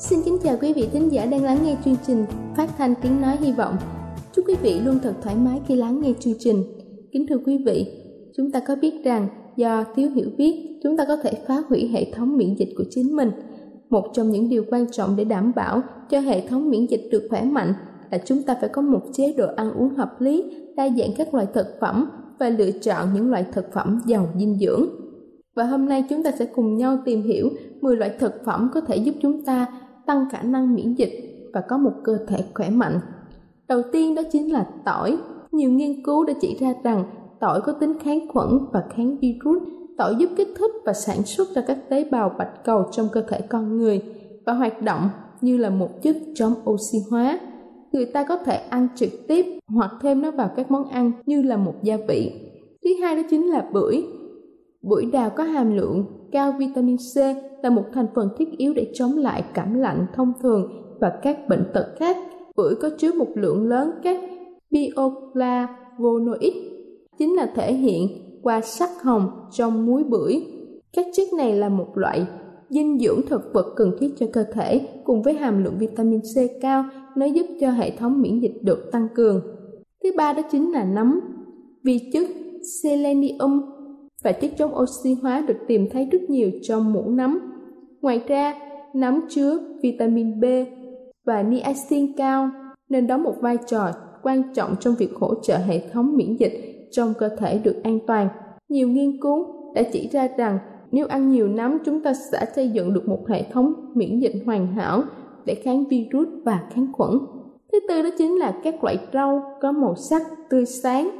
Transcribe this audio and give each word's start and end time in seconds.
Xin 0.00 0.22
kính 0.24 0.38
chào 0.42 0.56
quý 0.60 0.72
vị 0.72 0.88
thính 0.92 1.12
giả 1.12 1.26
đang 1.26 1.44
lắng 1.44 1.58
nghe 1.64 1.76
chương 1.84 1.96
trình 2.06 2.24
phát 2.56 2.70
thanh 2.78 2.94
tiếng 3.02 3.20
nói 3.20 3.36
hy 3.40 3.52
vọng. 3.52 3.76
Chúc 4.32 4.44
quý 4.48 4.54
vị 4.62 4.80
luôn 4.80 4.98
thật 5.02 5.14
thoải 5.22 5.36
mái 5.36 5.60
khi 5.68 5.76
lắng 5.76 6.00
nghe 6.00 6.12
chương 6.20 6.34
trình. 6.38 6.62
Kính 7.12 7.26
thưa 7.28 7.38
quý 7.46 7.58
vị, 7.66 7.86
chúng 8.36 8.50
ta 8.50 8.60
có 8.68 8.76
biết 8.76 9.04
rằng 9.04 9.28
do 9.56 9.84
thiếu 9.94 10.10
hiểu 10.10 10.28
biết, 10.36 10.80
chúng 10.82 10.96
ta 10.96 11.04
có 11.08 11.16
thể 11.16 11.32
phá 11.46 11.62
hủy 11.68 11.88
hệ 11.88 12.12
thống 12.12 12.36
miễn 12.36 12.54
dịch 12.54 12.68
của 12.76 12.84
chính 12.90 13.16
mình. 13.16 13.30
Một 13.90 14.04
trong 14.12 14.30
những 14.30 14.48
điều 14.48 14.64
quan 14.70 14.86
trọng 14.90 15.16
để 15.16 15.24
đảm 15.24 15.52
bảo 15.56 15.82
cho 16.10 16.20
hệ 16.20 16.46
thống 16.46 16.70
miễn 16.70 16.86
dịch 16.86 17.08
được 17.12 17.26
khỏe 17.30 17.44
mạnh 17.44 17.74
là 18.10 18.18
chúng 18.24 18.42
ta 18.42 18.56
phải 18.60 18.68
có 18.68 18.82
một 18.82 19.02
chế 19.12 19.32
độ 19.32 19.46
ăn 19.56 19.72
uống 19.72 19.94
hợp 19.94 20.20
lý, 20.20 20.44
đa 20.76 20.88
dạng 20.88 21.10
các 21.16 21.34
loại 21.34 21.46
thực 21.54 21.66
phẩm 21.80 22.10
và 22.38 22.48
lựa 22.48 22.70
chọn 22.70 23.14
những 23.14 23.30
loại 23.30 23.44
thực 23.52 23.72
phẩm 23.72 24.00
giàu 24.06 24.28
dinh 24.38 24.58
dưỡng. 24.58 24.86
Và 25.54 25.64
hôm 25.64 25.86
nay 25.86 26.04
chúng 26.10 26.22
ta 26.22 26.30
sẽ 26.38 26.44
cùng 26.44 26.76
nhau 26.76 26.98
tìm 27.04 27.22
hiểu 27.22 27.48
10 27.80 27.96
loại 27.96 28.10
thực 28.18 28.44
phẩm 28.44 28.70
có 28.74 28.80
thể 28.80 28.96
giúp 28.96 29.14
chúng 29.22 29.44
ta 29.44 29.66
tăng 30.10 30.28
khả 30.30 30.42
năng 30.42 30.74
miễn 30.74 30.94
dịch 30.94 31.50
và 31.54 31.60
có 31.60 31.78
một 31.78 31.92
cơ 32.04 32.18
thể 32.28 32.44
khỏe 32.54 32.70
mạnh. 32.70 33.00
Đầu 33.68 33.82
tiên 33.92 34.14
đó 34.14 34.22
chính 34.32 34.52
là 34.52 34.66
tỏi. 34.84 35.18
Nhiều 35.52 35.70
nghiên 35.70 36.04
cứu 36.04 36.24
đã 36.24 36.32
chỉ 36.40 36.56
ra 36.60 36.74
rằng 36.82 37.04
tỏi 37.40 37.60
có 37.60 37.72
tính 37.72 37.98
kháng 38.02 38.28
khuẩn 38.32 38.48
và 38.72 38.84
kháng 38.96 39.16
virus. 39.16 39.62
Tỏi 39.98 40.14
giúp 40.18 40.30
kích 40.36 40.48
thích 40.58 40.70
và 40.84 40.92
sản 40.92 41.22
xuất 41.22 41.48
ra 41.54 41.62
các 41.66 41.78
tế 41.88 42.04
bào 42.04 42.34
bạch 42.38 42.64
cầu 42.64 42.84
trong 42.92 43.08
cơ 43.12 43.22
thể 43.28 43.40
con 43.40 43.76
người 43.76 44.02
và 44.46 44.52
hoạt 44.52 44.82
động 44.82 45.08
như 45.40 45.56
là 45.56 45.70
một 45.70 46.02
chất 46.02 46.16
chống 46.34 46.54
oxy 46.70 46.98
hóa. 47.10 47.40
Người 47.92 48.06
ta 48.06 48.24
có 48.24 48.36
thể 48.36 48.56
ăn 48.56 48.88
trực 48.96 49.10
tiếp 49.28 49.46
hoặc 49.68 49.90
thêm 50.02 50.22
nó 50.22 50.30
vào 50.30 50.50
các 50.56 50.70
món 50.70 50.88
ăn 50.88 51.12
như 51.26 51.42
là 51.42 51.56
một 51.56 51.74
gia 51.82 51.96
vị. 52.08 52.32
Thứ 52.84 52.90
hai 53.02 53.16
đó 53.16 53.22
chính 53.30 53.46
là 53.46 53.64
bưởi. 53.72 54.02
Bưởi 54.82 55.06
đào 55.12 55.30
có 55.36 55.44
hàm 55.44 55.76
lượng 55.76 56.04
cao 56.32 56.54
vitamin 56.58 56.96
C 56.96 57.16
là 57.62 57.70
một 57.70 57.84
thành 57.92 58.06
phần 58.14 58.28
thiết 58.38 58.48
yếu 58.58 58.74
để 58.74 58.90
chống 58.94 59.16
lại 59.16 59.44
cảm 59.54 59.74
lạnh 59.74 60.06
thông 60.14 60.32
thường 60.42 60.70
và 61.00 61.18
các 61.22 61.38
bệnh 61.48 61.64
tật 61.74 61.86
khác. 61.98 62.16
Bưởi 62.56 62.74
có 62.74 62.90
chứa 62.98 63.12
một 63.12 63.28
lượng 63.34 63.68
lớn 63.68 63.90
các 64.02 64.20
bioflavonoid, 64.70 66.52
chính 67.18 67.34
là 67.34 67.52
thể 67.54 67.74
hiện 67.74 68.08
qua 68.42 68.60
sắc 68.60 68.90
hồng 69.02 69.30
trong 69.52 69.86
muối 69.86 70.04
bưởi. 70.04 70.42
Các 70.92 71.06
chất 71.12 71.28
này 71.36 71.54
là 71.54 71.68
một 71.68 71.88
loại 71.94 72.26
dinh 72.68 72.98
dưỡng 72.98 73.20
thực 73.28 73.52
vật 73.54 73.72
cần 73.76 73.96
thiết 74.00 74.08
cho 74.18 74.26
cơ 74.32 74.44
thể 74.52 74.80
cùng 75.04 75.22
với 75.22 75.34
hàm 75.34 75.64
lượng 75.64 75.78
vitamin 75.78 76.20
C 76.20 76.38
cao 76.60 76.84
nó 77.16 77.26
giúp 77.26 77.46
cho 77.60 77.70
hệ 77.70 77.96
thống 77.96 78.22
miễn 78.22 78.40
dịch 78.40 78.58
được 78.62 78.88
tăng 78.92 79.08
cường. 79.14 79.42
Thứ 80.04 80.10
ba 80.16 80.32
đó 80.32 80.42
chính 80.50 80.72
là 80.72 80.84
nấm. 80.84 81.20
Vi 81.82 82.10
chất 82.12 82.26
selenium 82.82 83.60
và 84.24 84.32
chất 84.32 84.50
chống 84.58 84.74
oxy 84.74 85.14
hóa 85.22 85.44
được 85.48 85.56
tìm 85.68 85.88
thấy 85.92 86.08
rất 86.12 86.22
nhiều 86.28 86.50
trong 86.62 86.92
mũ 86.92 87.10
nấm. 87.10 87.38
Ngoài 88.00 88.22
ra, 88.28 88.54
nấm 88.94 89.20
chứa 89.28 89.58
vitamin 89.82 90.40
B 90.40 90.44
và 91.26 91.42
niacin 91.42 92.12
cao 92.16 92.50
nên 92.88 93.06
đóng 93.06 93.22
một 93.22 93.34
vai 93.40 93.56
trò 93.66 93.90
quan 94.22 94.42
trọng 94.54 94.76
trong 94.80 94.94
việc 94.98 95.14
hỗ 95.14 95.34
trợ 95.42 95.56
hệ 95.56 95.88
thống 95.92 96.16
miễn 96.16 96.36
dịch 96.36 96.88
trong 96.90 97.14
cơ 97.18 97.28
thể 97.28 97.58
được 97.58 97.80
an 97.82 97.98
toàn. 98.06 98.28
Nhiều 98.68 98.88
nghiên 98.88 99.20
cứu 99.20 99.46
đã 99.74 99.82
chỉ 99.92 100.08
ra 100.12 100.28
rằng 100.36 100.58
nếu 100.92 101.06
ăn 101.06 101.30
nhiều 101.30 101.48
nấm 101.48 101.78
chúng 101.84 102.02
ta 102.02 102.12
sẽ 102.32 102.46
xây 102.54 102.68
dựng 102.68 102.94
được 102.94 103.08
một 103.08 103.28
hệ 103.28 103.42
thống 103.52 103.72
miễn 103.94 104.18
dịch 104.18 104.32
hoàn 104.46 104.66
hảo 104.66 105.02
để 105.44 105.54
kháng 105.54 105.84
virus 105.90 106.28
và 106.44 106.62
kháng 106.74 106.92
khuẩn. 106.92 107.10
Thứ 107.72 107.80
tư 107.88 108.02
đó 108.02 108.08
chính 108.18 108.38
là 108.38 108.60
các 108.64 108.84
loại 108.84 108.98
rau 109.12 109.42
có 109.60 109.72
màu 109.72 109.94
sắc 109.94 110.22
tươi 110.50 110.66
sáng. 110.66 111.10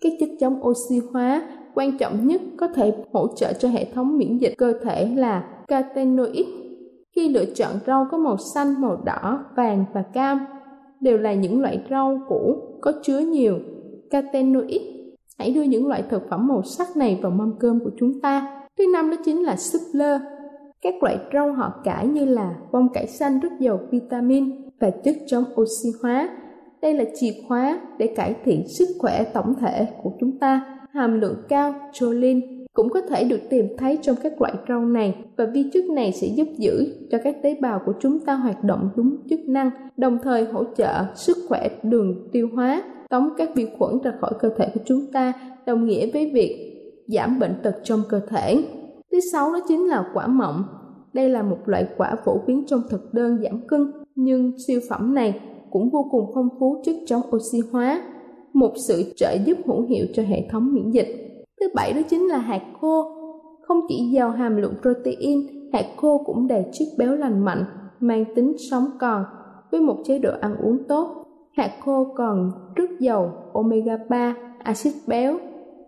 Các 0.00 0.12
chất 0.20 0.28
chống 0.40 0.60
oxy 0.66 1.00
hóa 1.12 1.42
quan 1.78 1.98
trọng 1.98 2.26
nhất 2.26 2.40
có 2.56 2.68
thể 2.68 2.92
hỗ 3.12 3.28
trợ 3.36 3.52
cho 3.52 3.68
hệ 3.68 3.84
thống 3.94 4.18
miễn 4.18 4.38
dịch 4.38 4.54
cơ 4.58 4.72
thể 4.82 5.08
là 5.16 5.44
carotenoid. 5.68 6.46
Khi 7.16 7.28
lựa 7.28 7.44
chọn 7.44 7.72
rau 7.86 8.06
có 8.10 8.18
màu 8.18 8.36
xanh, 8.54 8.80
màu 8.80 8.96
đỏ, 9.04 9.44
vàng 9.56 9.84
và 9.94 10.02
cam 10.02 10.38
đều 11.00 11.18
là 11.18 11.34
những 11.34 11.60
loại 11.60 11.80
rau 11.90 12.20
củ 12.28 12.56
có 12.80 12.92
chứa 13.02 13.18
nhiều 13.18 13.58
carotenoid. 14.10 14.82
Hãy 15.38 15.50
đưa 15.50 15.62
những 15.62 15.86
loại 15.86 16.02
thực 16.10 16.28
phẩm 16.30 16.48
màu 16.48 16.62
sắc 16.62 16.96
này 16.96 17.18
vào 17.22 17.32
mâm 17.32 17.58
cơm 17.60 17.80
của 17.80 17.90
chúng 18.00 18.20
ta. 18.20 18.64
Thứ 18.78 18.84
năm 18.92 19.10
đó 19.10 19.16
chính 19.24 19.42
là 19.42 19.56
súp 19.56 19.82
lơ. 19.92 20.18
Các 20.82 21.02
loại 21.02 21.18
rau 21.32 21.52
họ 21.52 21.72
cải 21.84 22.06
như 22.06 22.24
là 22.24 22.54
bông 22.72 22.88
cải 22.92 23.06
xanh 23.06 23.40
rất 23.40 23.52
giàu 23.60 23.80
vitamin 23.90 24.70
và 24.80 24.90
chất 24.90 25.16
chống 25.26 25.44
oxy 25.60 25.88
hóa. 26.02 26.28
Đây 26.82 26.94
là 26.94 27.04
chìa 27.14 27.32
khóa 27.48 27.80
để 27.98 28.06
cải 28.16 28.34
thiện 28.44 28.68
sức 28.68 28.88
khỏe 28.98 29.24
tổng 29.24 29.54
thể 29.60 29.86
của 30.02 30.12
chúng 30.20 30.38
ta 30.38 30.77
hàm 30.92 31.20
lượng 31.20 31.36
cao 31.48 31.74
choline 31.92 32.40
cũng 32.72 32.88
có 32.88 33.00
thể 33.00 33.24
được 33.24 33.40
tìm 33.50 33.66
thấy 33.78 33.98
trong 34.02 34.16
các 34.22 34.40
loại 34.40 34.54
rau 34.68 34.80
này 34.80 35.24
và 35.36 35.46
vi 35.54 35.70
chất 35.72 35.84
này 35.84 36.12
sẽ 36.12 36.26
giúp 36.26 36.48
giữ 36.58 36.86
cho 37.10 37.18
các 37.24 37.36
tế 37.42 37.56
bào 37.60 37.80
của 37.86 37.92
chúng 38.00 38.18
ta 38.20 38.34
hoạt 38.34 38.64
động 38.64 38.90
đúng 38.96 39.16
chức 39.30 39.40
năng, 39.48 39.70
đồng 39.96 40.18
thời 40.22 40.44
hỗ 40.44 40.64
trợ 40.76 41.04
sức 41.14 41.36
khỏe 41.48 41.68
đường 41.82 42.28
tiêu 42.32 42.48
hóa, 42.54 42.82
tống 43.10 43.30
các 43.36 43.50
vi 43.54 43.66
khuẩn 43.78 43.98
ra 44.04 44.12
khỏi 44.20 44.30
cơ 44.40 44.50
thể 44.58 44.70
của 44.74 44.80
chúng 44.84 45.00
ta, 45.12 45.32
đồng 45.66 45.86
nghĩa 45.86 46.10
với 46.12 46.30
việc 46.34 46.74
giảm 47.06 47.38
bệnh 47.38 47.54
tật 47.62 47.76
trong 47.84 48.02
cơ 48.08 48.20
thể. 48.28 48.64
Thứ 49.12 49.20
sáu 49.32 49.52
đó 49.52 49.60
chính 49.68 49.88
là 49.88 50.04
quả 50.14 50.26
mọng. 50.26 50.64
Đây 51.12 51.28
là 51.28 51.42
một 51.42 51.58
loại 51.66 51.86
quả 51.96 52.16
phổ 52.24 52.40
biến 52.46 52.64
trong 52.66 52.80
thực 52.90 53.14
đơn 53.14 53.38
giảm 53.42 53.66
cân, 53.66 53.92
nhưng 54.14 54.52
siêu 54.66 54.80
phẩm 54.90 55.14
này 55.14 55.40
cũng 55.70 55.90
vô 55.90 56.08
cùng 56.10 56.30
phong 56.34 56.48
phú 56.60 56.82
chất 56.84 56.94
chống 57.06 57.22
oxy 57.36 57.58
hóa, 57.72 58.02
một 58.58 58.72
sự 58.88 59.12
trợ 59.16 59.32
giúp 59.44 59.58
hữu 59.66 59.82
hiệu 59.82 60.06
cho 60.14 60.22
hệ 60.22 60.48
thống 60.50 60.74
miễn 60.74 60.90
dịch. 60.90 61.08
Thứ 61.60 61.66
bảy 61.74 61.92
đó 61.92 62.00
chính 62.10 62.28
là 62.28 62.38
hạt 62.38 62.62
khô. 62.80 63.04
Không 63.62 63.80
chỉ 63.88 64.10
giàu 64.14 64.30
hàm 64.30 64.56
lượng 64.56 64.74
protein, 64.82 65.40
hạt 65.72 65.84
khô 65.96 66.22
cũng 66.26 66.46
đầy 66.48 66.64
chất 66.72 66.88
béo 66.98 67.14
lành 67.14 67.44
mạnh, 67.44 67.64
mang 68.00 68.24
tính 68.34 68.56
sống 68.70 68.84
còn. 69.00 69.24
Với 69.70 69.80
một 69.80 69.96
chế 70.04 70.18
độ 70.18 70.30
ăn 70.40 70.56
uống 70.56 70.78
tốt, 70.88 71.24
hạt 71.56 71.70
khô 71.80 72.06
còn 72.16 72.50
rất 72.74 72.90
giàu 73.00 73.32
omega 73.52 73.98
3, 74.08 74.36
axit 74.58 74.94
béo, 75.06 75.38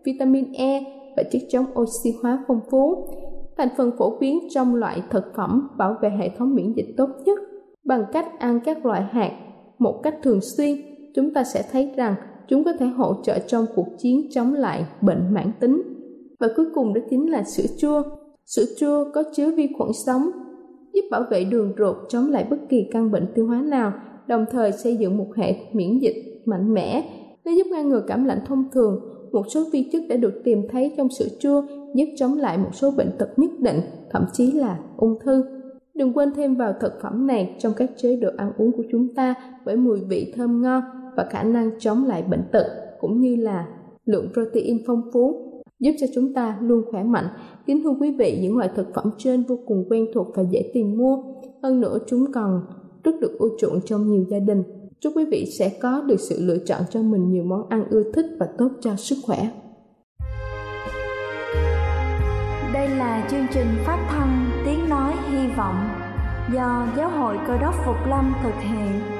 vitamin 0.04 0.52
E 0.52 0.82
và 1.16 1.22
chất 1.32 1.42
chống 1.48 1.64
oxy 1.80 2.10
hóa 2.22 2.44
phong 2.48 2.60
phú. 2.70 3.08
Thành 3.56 3.68
phần 3.76 3.90
phổ 3.98 4.18
biến 4.18 4.38
trong 4.50 4.74
loại 4.74 5.02
thực 5.10 5.24
phẩm 5.36 5.68
bảo 5.78 5.96
vệ 6.02 6.10
hệ 6.10 6.30
thống 6.38 6.54
miễn 6.54 6.72
dịch 6.72 6.94
tốt 6.96 7.08
nhất. 7.24 7.38
Bằng 7.84 8.04
cách 8.12 8.26
ăn 8.38 8.60
các 8.64 8.86
loại 8.86 9.02
hạt 9.02 9.32
một 9.78 10.00
cách 10.02 10.14
thường 10.22 10.40
xuyên, 10.40 10.76
chúng 11.14 11.34
ta 11.34 11.44
sẽ 11.44 11.62
thấy 11.72 11.92
rằng 11.96 12.14
chúng 12.50 12.64
có 12.64 12.72
thể 12.72 12.86
hỗ 12.86 13.14
trợ 13.22 13.38
trong 13.38 13.66
cuộc 13.74 13.86
chiến 13.98 14.28
chống 14.30 14.54
lại 14.54 14.84
bệnh 15.00 15.34
mãn 15.34 15.52
tính. 15.60 15.82
Và 16.40 16.48
cuối 16.56 16.66
cùng 16.74 16.94
đó 16.94 17.00
chính 17.10 17.30
là 17.30 17.42
sữa 17.44 17.66
chua. 17.78 18.02
Sữa 18.46 18.64
chua 18.78 19.04
có 19.14 19.22
chứa 19.34 19.50
vi 19.50 19.68
khuẩn 19.78 19.92
sống, 19.92 20.30
giúp 20.92 21.00
bảo 21.10 21.24
vệ 21.30 21.44
đường 21.44 21.72
ruột 21.78 21.96
chống 22.08 22.30
lại 22.30 22.46
bất 22.50 22.56
kỳ 22.68 22.88
căn 22.92 23.10
bệnh 23.10 23.26
tiêu 23.34 23.46
hóa 23.46 23.62
nào, 23.62 23.92
đồng 24.26 24.44
thời 24.50 24.72
xây 24.72 24.96
dựng 24.96 25.16
một 25.16 25.26
hệ 25.36 25.54
miễn 25.72 25.98
dịch 25.98 26.42
mạnh 26.44 26.74
mẽ. 26.74 27.10
Nó 27.44 27.52
giúp 27.52 27.66
ngăn 27.70 27.88
ngừa 27.88 28.02
cảm 28.06 28.24
lạnh 28.24 28.40
thông 28.46 28.64
thường. 28.72 29.00
Một 29.32 29.42
số 29.48 29.64
vi 29.72 29.88
chất 29.92 30.02
đã 30.08 30.16
được 30.16 30.40
tìm 30.44 30.68
thấy 30.70 30.94
trong 30.96 31.10
sữa 31.10 31.28
chua 31.40 31.62
giúp 31.94 32.06
chống 32.16 32.38
lại 32.38 32.58
một 32.58 32.70
số 32.72 32.90
bệnh 32.90 33.10
tật 33.18 33.28
nhất 33.36 33.50
định, 33.58 33.80
thậm 34.10 34.24
chí 34.32 34.52
là 34.52 34.78
ung 34.96 35.18
thư. 35.24 35.44
Đừng 35.94 36.12
quên 36.12 36.32
thêm 36.36 36.54
vào 36.54 36.74
thực 36.80 36.92
phẩm 37.02 37.26
này 37.26 37.56
trong 37.58 37.72
các 37.76 37.90
chế 37.96 38.16
độ 38.16 38.28
ăn 38.36 38.52
uống 38.58 38.72
của 38.72 38.84
chúng 38.92 39.14
ta 39.14 39.34
bởi 39.64 39.76
mùi 39.76 40.00
vị 40.00 40.32
thơm 40.36 40.62
ngon 40.62 40.82
và 41.20 41.26
khả 41.30 41.42
năng 41.42 41.70
chống 41.78 42.04
lại 42.04 42.22
bệnh 42.22 42.42
tật 42.52 42.66
cũng 43.00 43.20
như 43.20 43.36
là 43.36 43.66
lượng 44.04 44.28
protein 44.32 44.78
phong 44.86 45.02
phú 45.12 45.46
giúp 45.80 45.92
cho 46.00 46.06
chúng 46.14 46.34
ta 46.34 46.58
luôn 46.60 46.82
khỏe 46.90 47.02
mạnh. 47.02 47.26
Kính 47.66 47.82
thưa 47.84 47.90
quý 48.00 48.16
vị, 48.18 48.38
những 48.42 48.56
loại 48.56 48.70
thực 48.76 48.86
phẩm 48.94 49.10
trên 49.18 49.42
vô 49.42 49.58
cùng 49.66 49.84
quen 49.90 50.06
thuộc 50.14 50.26
và 50.34 50.42
dễ 50.50 50.70
tìm 50.74 50.96
mua. 50.98 51.22
Hơn 51.62 51.80
nữa 51.80 51.98
chúng 52.06 52.32
còn 52.32 52.62
rất 53.04 53.20
được 53.20 53.36
ưa 53.38 53.48
chuộng 53.58 53.80
trong 53.84 54.10
nhiều 54.10 54.24
gia 54.28 54.38
đình. 54.38 54.62
Chúc 55.00 55.12
quý 55.16 55.24
vị 55.24 55.46
sẽ 55.58 55.72
có 55.82 56.00
được 56.06 56.20
sự 56.20 56.36
lựa 56.40 56.58
chọn 56.58 56.82
cho 56.90 57.02
mình 57.02 57.30
nhiều 57.30 57.44
món 57.44 57.68
ăn 57.68 57.84
ưa 57.90 58.12
thích 58.12 58.26
và 58.38 58.48
tốt 58.58 58.68
cho 58.80 58.96
sức 58.96 59.16
khỏe. 59.22 59.50
Đây 62.74 62.88
là 62.88 63.28
chương 63.30 63.46
trình 63.54 63.66
phát 63.86 64.06
thanh 64.10 64.50
Tiếng 64.64 64.88
Nói 64.88 65.12
Hy 65.30 65.48
Vọng 65.56 65.76
do 66.54 66.86
Giáo 66.96 67.10
hội 67.10 67.36
Cơ 67.46 67.58
đốc 67.58 67.74
Phục 67.86 67.96
Lâm 68.08 68.32
thực 68.42 68.54
hiện. 68.60 69.19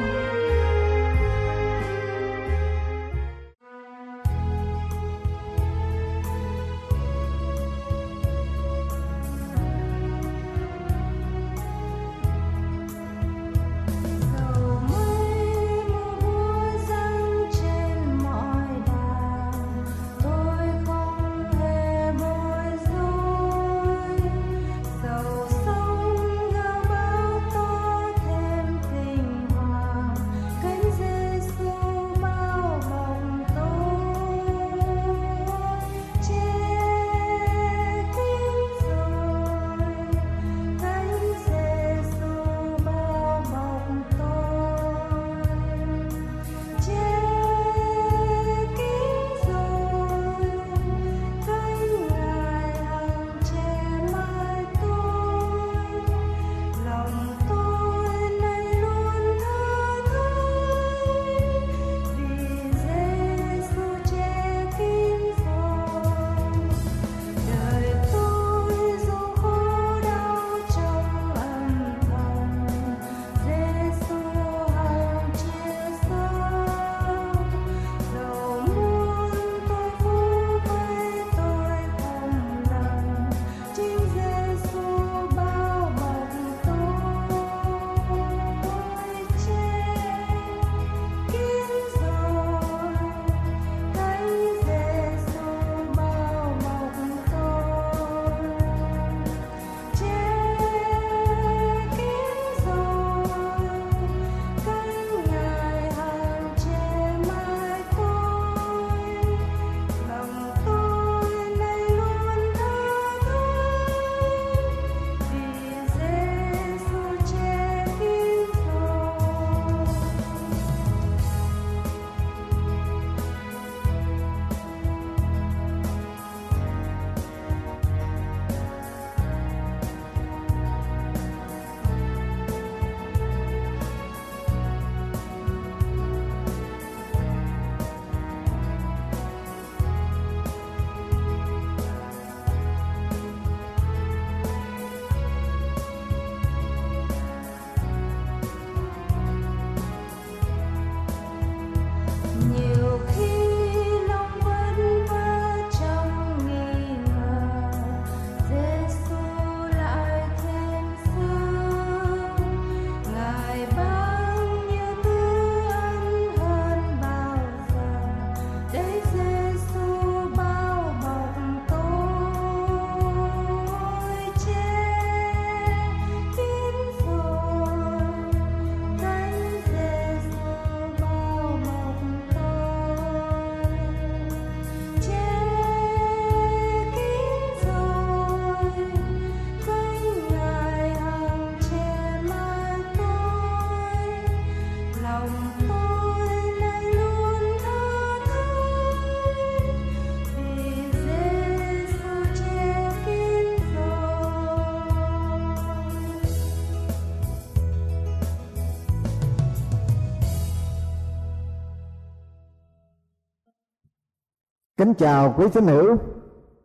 Kính 214.81 214.93
chào 214.93 215.33
quý 215.37 215.45
tín 215.53 215.67
hữu, 215.67 215.97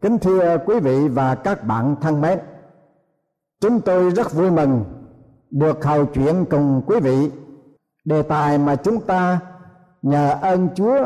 kính 0.00 0.18
thưa 0.18 0.58
quý 0.66 0.80
vị 0.80 1.08
và 1.08 1.35
các 1.35 1.66
bạn 1.66 1.96
thân 2.00 2.20
mến. 2.20 2.38
Chúng 3.61 3.80
tôi 3.80 4.11
rất 4.11 4.32
vui 4.32 4.50
mừng 4.50 4.85
được 5.50 5.85
hầu 5.85 6.06
chuyện 6.06 6.44
cùng 6.50 6.82
quý 6.87 7.00
vị. 7.00 7.30
Đề 8.04 8.23
tài 8.23 8.58
mà 8.58 8.76
chúng 8.76 9.00
ta 9.00 9.40
nhờ 10.02 10.37
ơn 10.42 10.68
Chúa 10.75 10.99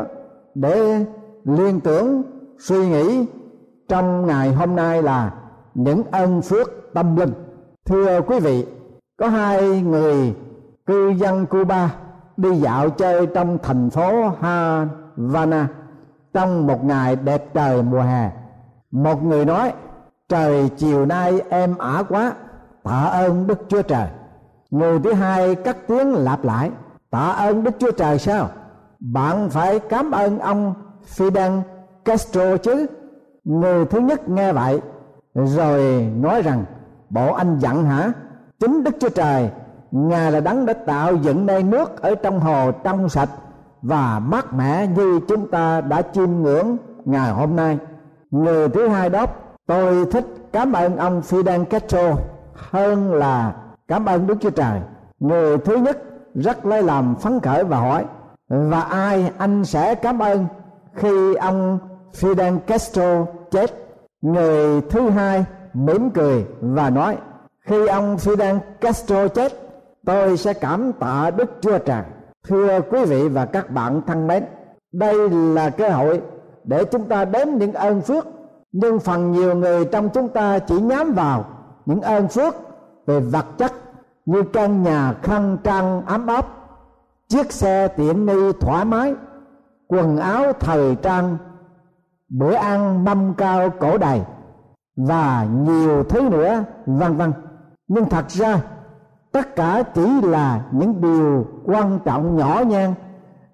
để 0.55 1.05
liên 1.43 1.79
tưởng 1.79 2.23
suy 2.59 2.89
nghĩ 2.89 3.25
trong 3.87 4.25
ngày 4.25 4.53
hôm 4.53 4.75
nay 4.75 5.03
là 5.03 5.33
những 5.73 6.03
ân 6.11 6.41
phước 6.41 6.71
tâm 6.93 7.15
linh. 7.15 7.33
Thưa 7.85 8.21
quý 8.21 8.39
vị, 8.39 8.65
có 9.17 9.27
hai 9.27 9.81
người 9.81 10.35
cư 10.85 11.09
dân 11.09 11.45
Cuba 11.45 11.95
đi 12.37 12.49
dạo 12.55 12.89
chơi 12.89 13.27
trong 13.27 13.57
thành 13.63 13.89
phố 13.89 14.29
Havana 14.29 15.67
trong 16.33 16.67
một 16.67 16.83
ngày 16.83 17.15
đẹp 17.15 17.53
trời 17.53 17.83
mùa 17.83 18.01
hè. 18.01 18.29
Một 18.91 19.23
người 19.23 19.45
nói, 19.45 19.73
trời 20.29 20.69
chiều 20.77 21.05
nay 21.05 21.41
em 21.49 21.77
ả 21.77 22.03
quá, 22.09 22.33
tạ 22.83 23.03
ơn 23.03 23.47
đức 23.47 23.59
chúa 23.67 23.81
trời. 23.81 24.07
Người 24.71 24.99
thứ 24.99 25.13
hai 25.13 25.55
cắt 25.55 25.77
tiếng 25.87 26.13
lặp 26.13 26.43
lại, 26.43 26.71
tạ 27.09 27.29
ơn 27.29 27.63
đức 27.63 27.71
chúa 27.79 27.91
trời 27.91 28.19
sao? 28.19 28.49
Bạn 28.99 29.49
phải 29.49 29.79
cảm 29.79 30.11
ơn 30.11 30.39
ông 30.39 30.73
fidel 31.15 31.61
castro 32.05 32.57
chứ. 32.57 32.87
Người 33.43 33.85
thứ 33.85 33.99
nhất 33.99 34.29
nghe 34.29 34.53
vậy, 34.53 34.81
rồi 35.35 36.11
nói 36.15 36.41
rằng, 36.41 36.65
bộ 37.09 37.33
anh 37.33 37.59
giận 37.59 37.85
hả? 37.85 38.11
Chính 38.59 38.83
đức 38.83 38.95
chúa 38.99 39.09
trời, 39.09 39.49
ngài 39.91 40.31
là 40.31 40.39
đấng 40.39 40.65
đã 40.65 40.73
tạo 40.73 41.15
dựng 41.15 41.45
nên 41.45 41.69
nước 41.69 42.01
ở 42.01 42.15
trong 42.15 42.39
hồ 42.39 42.71
trong 42.71 43.09
sạch 43.09 43.29
và 43.81 44.19
mát 44.19 44.53
mẻ 44.53 44.87
như 44.87 45.19
chúng 45.27 45.47
ta 45.47 45.81
đã 45.81 46.01
chiêm 46.01 46.29
ngưỡng 46.29 46.77
ngày 47.05 47.31
hôm 47.31 47.55
nay. 47.55 47.77
Người 48.31 48.69
thứ 48.69 48.87
hai 48.87 49.09
đáp, 49.09 49.35
tôi 49.67 50.05
thích 50.05 50.25
cảm 50.51 50.73
ơn 50.73 50.97
ông 50.97 51.21
Fidel 51.21 51.65
Castro 51.65 52.15
hơn 52.53 53.13
là 53.13 53.55
cảm 53.87 54.05
ơn 54.05 54.27
Đức 54.27 54.35
Chúa 54.41 54.49
Trời. 54.49 54.81
Người 55.19 55.57
thứ 55.57 55.75
nhất 55.75 56.03
rất 56.35 56.65
lấy 56.65 56.83
làm 56.83 57.15
phấn 57.15 57.39
khởi 57.39 57.63
và 57.63 57.77
hỏi, 57.77 58.05
và 58.49 58.81
ai 58.81 59.31
anh 59.37 59.65
sẽ 59.65 59.95
cảm 59.95 60.19
ơn 60.19 60.45
khi 60.93 61.35
ông 61.35 61.79
Fidel 62.13 62.59
Castro 62.59 63.25
chết? 63.51 63.71
Người 64.21 64.81
thứ 64.81 65.09
hai 65.09 65.45
mỉm 65.73 66.09
cười 66.09 66.45
và 66.61 66.89
nói, 66.89 67.17
khi 67.65 67.87
ông 67.87 68.15
Fidel 68.15 68.59
Castro 68.81 69.27
chết, 69.27 69.51
tôi 70.05 70.37
sẽ 70.37 70.53
cảm 70.53 70.93
tạ 70.93 71.31
Đức 71.37 71.51
Chúa 71.61 71.77
Trời 71.77 72.03
thưa 72.47 72.79
quý 72.91 73.05
vị 73.05 73.29
và 73.29 73.45
các 73.45 73.69
bạn 73.69 74.01
thân 74.07 74.27
mến, 74.27 74.43
đây 74.91 75.29
là 75.29 75.69
cơ 75.69 75.89
hội 75.89 76.21
để 76.63 76.85
chúng 76.85 77.07
ta 77.07 77.25
đếm 77.25 77.47
những 77.47 77.73
ơn 77.73 78.01
phước, 78.01 78.27
nhưng 78.71 78.99
phần 78.99 79.31
nhiều 79.31 79.55
người 79.55 79.85
trong 79.85 80.09
chúng 80.09 80.29
ta 80.29 80.59
chỉ 80.59 80.81
nhắm 80.81 81.13
vào 81.13 81.45
những 81.85 82.01
ơn 82.01 82.27
phước 82.27 82.55
về 83.05 83.19
vật 83.19 83.45
chất 83.57 83.73
như 84.25 84.43
căn 84.53 84.83
nhà, 84.83 85.13
khăn 85.23 85.57
trang 85.63 86.05
ấm 86.05 86.27
áp, 86.27 86.47
chiếc 87.27 87.51
xe 87.51 87.87
tiện 87.87 88.25
nghi 88.25 88.51
thoải 88.59 88.85
mái, 88.85 89.15
quần 89.87 90.17
áo 90.17 90.53
thời 90.59 90.95
trang, 90.95 91.37
bữa 92.29 92.53
ăn 92.53 93.05
mâm 93.05 93.33
cao 93.33 93.69
cổ 93.79 93.97
đầy 93.97 94.21
và 94.95 95.47
nhiều 95.51 96.03
thứ 96.03 96.21
nữa, 96.21 96.63
vân 96.85 97.17
vân. 97.17 97.33
Nhưng 97.87 98.09
thật 98.09 98.29
ra 98.29 98.61
tất 99.31 99.55
cả 99.55 99.83
chỉ 99.93 100.21
là 100.21 100.61
những 100.71 101.01
điều 101.01 101.45
quan 101.65 101.99
trọng 102.05 102.37
nhỏ 102.37 102.61
nhen 102.67 102.93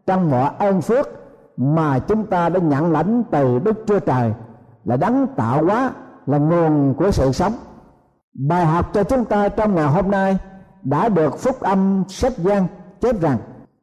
trong 0.05 0.31
mọi 0.31 0.51
ơn 0.57 0.81
phước 0.81 1.09
mà 1.57 1.99
chúng 1.99 2.25
ta 2.25 2.49
đã 2.49 2.59
nhận 2.59 2.91
lãnh 2.91 3.23
từ 3.31 3.59
đức 3.59 3.83
chúa 3.87 3.99
trời 3.99 4.33
là 4.83 4.97
đấng 4.97 5.27
tạo 5.27 5.65
hóa, 5.65 5.91
là 6.25 6.37
nguồn 6.37 6.93
của 6.97 7.11
sự 7.11 7.31
sống. 7.31 7.53
Bài 8.33 8.65
học 8.65 8.93
cho 8.93 9.03
chúng 9.03 9.25
ta 9.25 9.49
trong 9.49 9.75
ngày 9.75 9.87
hôm 9.87 10.11
nay 10.11 10.37
đã 10.83 11.09
được 11.09 11.39
phúc 11.39 11.59
âm 11.59 12.03
sách 12.07 12.37
gian 12.37 12.67
chép 13.01 13.21
rằng, 13.21 13.37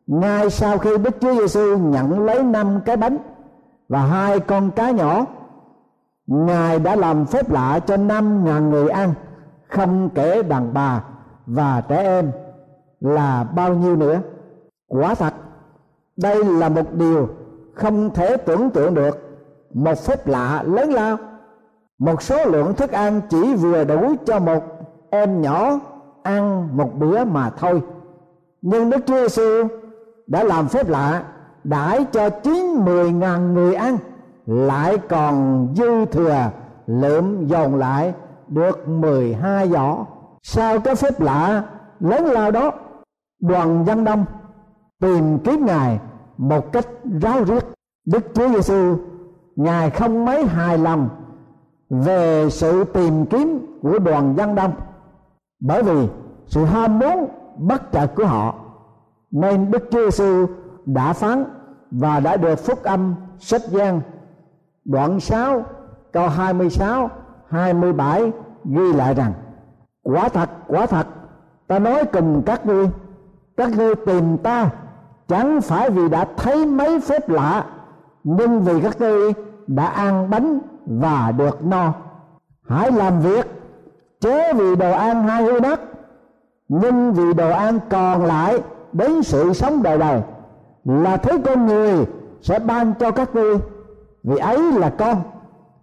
ngay 0.07 0.51
sau 0.51 0.79
khi 0.79 0.99
đức 0.99 1.17
chúa 1.21 1.35
giêsu 1.35 1.79
nhận 1.79 2.27
lấy 2.27 2.43
năm 2.43 2.81
cái 2.85 2.97
bánh 2.97 3.17
và 3.89 4.01
hai 4.01 4.41
con 4.41 4.71
cá 4.71 4.91
nhỏ, 4.91 5.27
ngài 6.27 6.79
đã 6.79 6.97
làm 6.97 7.27
phép 7.27 7.51
lạ 7.51 7.81
cho 7.87 7.97
năm 7.97 8.45
ngàn 8.45 8.71
người 8.71 8.89
ăn, 8.89 9.15
không 9.69 10.11
kể 10.15 10.43
đàn 10.43 10.75
bà 10.75 11.03
và 11.47 11.83
trẻ 11.89 12.03
em 12.03 12.31
là 13.01 13.45
bao 13.45 13.75
nhiêu 13.75 13.97
nữa? 13.97 14.21
Quả 14.89 15.15
thật. 15.15 15.35
Đây 16.17 16.45
là 16.45 16.69
một 16.69 16.95
điều 16.95 17.29
không 17.75 18.11
thể 18.11 18.37
tưởng 18.37 18.71
tượng 18.71 18.95
được. 18.95 19.19
Một 19.75 19.99
phép 19.99 20.27
lạ 20.27 20.63
lớn 20.67 20.93
lao. 20.93 21.17
Một 21.99 22.23
số 22.23 22.45
lượng 22.45 22.75
thức 22.75 22.91
ăn 22.91 23.21
chỉ 23.31 23.55
vừa 23.55 23.85
đủ 23.85 24.15
cho 24.27 24.39
một 24.39 24.65
em 25.11 25.43
nhỏ 25.43 25.81
ăn 26.23 26.69
một 26.77 26.91
bữa 26.99 27.25
mà 27.25 27.51
thôi. 27.51 27.83
Nhưng 28.63 28.91
đức 28.91 28.99
chúa 29.07 29.21
giêsu 29.21 29.69
đã 30.27 30.45
làm 30.45 30.69
phép 30.69 30.89
lạ 30.89 31.23
đãi 31.65 32.05
cho 32.13 32.31
chín 32.31 32.85
mười 32.85 33.13
ngàn 33.13 33.55
người 33.55 33.75
ăn, 33.75 33.97
lại 34.47 34.99
còn 35.09 35.69
dư 35.77 36.05
thừa 36.05 36.51
lượm 36.87 37.47
dồn 37.47 37.75
lại 37.75 38.15
được 38.49 38.89
mười 38.89 39.35
hai 39.35 39.69
giỏ 39.69 39.97
sau 40.47 40.81
cái 40.81 40.95
phép 40.95 41.21
lạ 41.21 41.65
lớn 42.01 42.25
lao 42.25 42.51
đó? 42.51 42.73
Đoàn 43.41 43.85
dân 43.87 44.05
đông 44.05 44.25
tìm 45.01 45.39
kiếm 45.39 45.67
ngài 45.67 46.01
một 46.39 46.73
cách 46.73 46.87
ráo 47.23 47.45
riết. 47.45 47.65
Đức 48.07 48.25
chúa 48.35 48.49
giêsu 48.49 48.97
ngài 49.57 49.91
không 49.91 50.25
mấy 50.25 50.45
hài 50.45 50.79
lòng 50.79 51.09
về 51.91 52.51
sự 52.51 52.85
tìm 52.85 53.27
kiếm 53.27 53.79
của 53.83 53.99
đoàn 53.99 54.35
dân 54.37 54.55
đông, 54.55 54.73
bởi 55.61 55.83
vì 55.83 56.09
sự 56.47 56.65
ham 56.65 56.99
muốn 56.99 57.29
bất 57.59 57.93
chợt 57.93 58.07
của 58.17 58.27
họ. 58.27 58.55
Nên 59.31 59.71
đức 59.71 59.89
chúa 59.91 60.11
giêsu 60.11 60.47
đã 60.87 61.13
phán 61.13 61.45
và 61.91 62.21
đã 62.21 62.37
được 62.37 62.55
phúc 62.55 62.83
âm 62.83 63.15
sách 63.39 63.63
gian 63.69 64.01
đoạn 64.85 65.21
6 65.21 65.65
câu 66.13 66.29
26 66.29 67.11
27 67.49 68.33
ghi 68.65 68.93
lại 68.93 69.15
rằng 69.15 69.33
quả 70.05 70.29
thật 70.29 70.51
quả 70.67 70.87
thật, 70.87 71.07
ta 71.67 71.79
nói 71.79 72.05
cùng 72.13 72.43
các 72.47 72.67
ngươi 72.67 72.89
các 73.57 73.71
ngươi 73.77 73.95
tìm 73.95 74.39
ta 74.39 74.71
chẳng 75.29 75.61
phải 75.61 75.91
vì 75.91 76.09
đã 76.09 76.27
thấy 76.37 76.67
mấy 76.67 77.01
phép 77.01 77.29
lạ, 77.29 77.65
nhưng 78.25 78.61
vì 78.61 78.81
các 78.81 79.01
ngươi 79.01 79.33
đã 79.67 79.87
ăn 79.87 80.31
bánh 80.31 80.59
và 80.87 81.33
được 81.39 81.65
no. 81.65 81.93
Hãy 82.69 82.93
làm 82.93 83.21
việc, 83.21 83.47
chớ 84.21 84.53
vì 84.55 84.77
đồ 84.77 84.93
ăn 84.93 85.29
hai 85.29 85.43
hư 85.43 85.61
đất, 85.61 85.81
nhưng 86.69 87.13
vì 87.13 87.33
đồ 87.33 87.51
ăn 87.51 87.79
còn 87.91 88.25
lại 88.25 88.63
đến 88.93 89.23
sự 89.23 89.53
sống 89.53 89.83
đời 89.83 89.99
đời, 89.99 90.21
là 90.85 91.17
thứ 91.17 91.39
con 91.45 91.67
người 91.67 92.07
sẽ 92.43 92.59
ban 92.59 92.95
cho 92.95 93.11
các 93.11 93.35
ngươi. 93.35 93.59
Vì 94.23 94.37
ấy 94.37 94.73
là 94.73 94.91
con, 94.91 95.23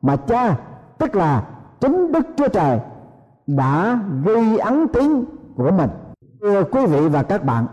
mà 0.02 0.16
cha, 0.16 0.56
tức 0.98 1.16
là 1.16 1.44
chính 1.80 2.12
đức 2.12 2.28
chúa 2.38 2.48
trời 2.48 2.80
đã 3.48 4.00
ghi 4.26 4.58
ấn 4.58 4.88
tiếng 4.88 5.26
của 5.56 5.72
mình. 5.72 5.90
Thưa 6.42 6.64
quý 6.64 6.86
vị 6.86 7.08
và 7.08 7.24
các 7.24 7.44
bạn, 7.44 7.66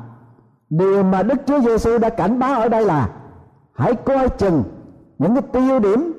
điều 0.71 1.03
mà 1.03 1.23
đức 1.23 1.39
chúa 1.47 1.61
giêsu 1.61 1.99
đã 1.99 2.09
cảnh 2.09 2.39
báo 2.39 2.61
ở 2.61 2.69
đây 2.69 2.85
là 2.85 3.11
hãy 3.75 3.95
coi 3.95 4.29
chừng 4.29 4.63
những 5.19 5.35
cái 5.35 5.43
tiêu 5.53 5.79
điểm 5.79 6.13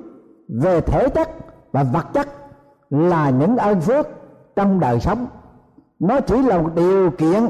về 0.48 0.80
thể 0.80 1.08
chất 1.08 1.30
và 1.72 1.82
vật 1.82 2.06
chất 2.12 2.28
là 2.90 3.30
những 3.30 3.56
ơn 3.56 3.80
phước 3.80 4.06
trong 4.56 4.80
đời 4.80 5.00
sống. 5.00 5.26
Nó 5.98 6.20
chỉ 6.20 6.42
là 6.42 6.58
một 6.58 6.70
điều 6.74 7.10
kiện 7.10 7.46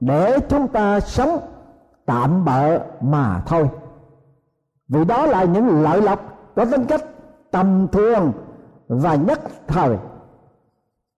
để 0.00 0.38
chúng 0.48 0.68
ta 0.68 1.00
sống 1.00 1.38
tạm 2.06 2.44
bợ 2.44 2.78
mà 3.00 3.42
thôi. 3.46 3.68
Vì 4.88 5.04
đó 5.04 5.26
là 5.26 5.44
những 5.44 5.82
lợi 5.82 6.02
lộc 6.02 6.20
có 6.56 6.64
tính 6.64 6.84
cách 6.84 7.04
tầm 7.50 7.88
thường 7.92 8.32
và 8.88 9.14
nhất 9.14 9.40
thời 9.66 9.96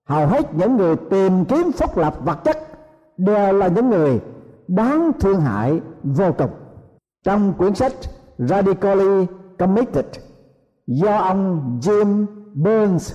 hầu 0.05 0.27
hết 0.27 0.53
những 0.53 0.77
người 0.77 0.95
tìm 0.95 1.45
kiếm 1.45 1.71
phúc 1.71 1.97
lập 1.97 2.15
vật 2.25 2.43
chất 2.43 2.57
đều 3.17 3.53
là 3.53 3.67
những 3.67 3.89
người 3.89 4.21
đáng 4.67 5.11
thương 5.19 5.41
hại 5.41 5.81
vô 6.03 6.31
cùng. 6.37 6.49
Trong 7.23 7.53
quyển 7.53 7.75
sách 7.75 7.93
Radically 8.37 9.27
Committed, 9.59 10.05
do 10.87 11.17
ông 11.17 11.79
Jim 11.81 12.25
Burns 12.53 13.13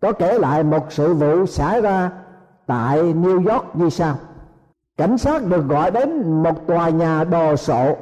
có 0.00 0.12
kể 0.12 0.38
lại 0.38 0.62
một 0.62 0.92
sự 0.92 1.14
vụ 1.14 1.46
xảy 1.46 1.80
ra 1.80 2.10
tại 2.66 2.98
New 3.02 3.52
York 3.52 3.64
như 3.74 3.88
sau. 3.88 4.14
Cảnh 4.96 5.18
sát 5.18 5.46
được 5.46 5.68
gọi 5.68 5.90
đến 5.90 6.42
một 6.42 6.66
tòa 6.66 6.88
nhà 6.88 7.24
đồ 7.24 7.56
sộ, 7.56 7.96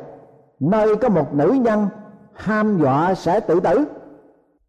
nơi 0.60 0.96
có 0.96 1.08
một 1.08 1.34
nữ 1.34 1.52
nhân 1.60 1.88
ham 2.34 2.78
dọa 2.78 3.14
sẽ 3.14 3.40
tự 3.40 3.60
tử. 3.60 3.84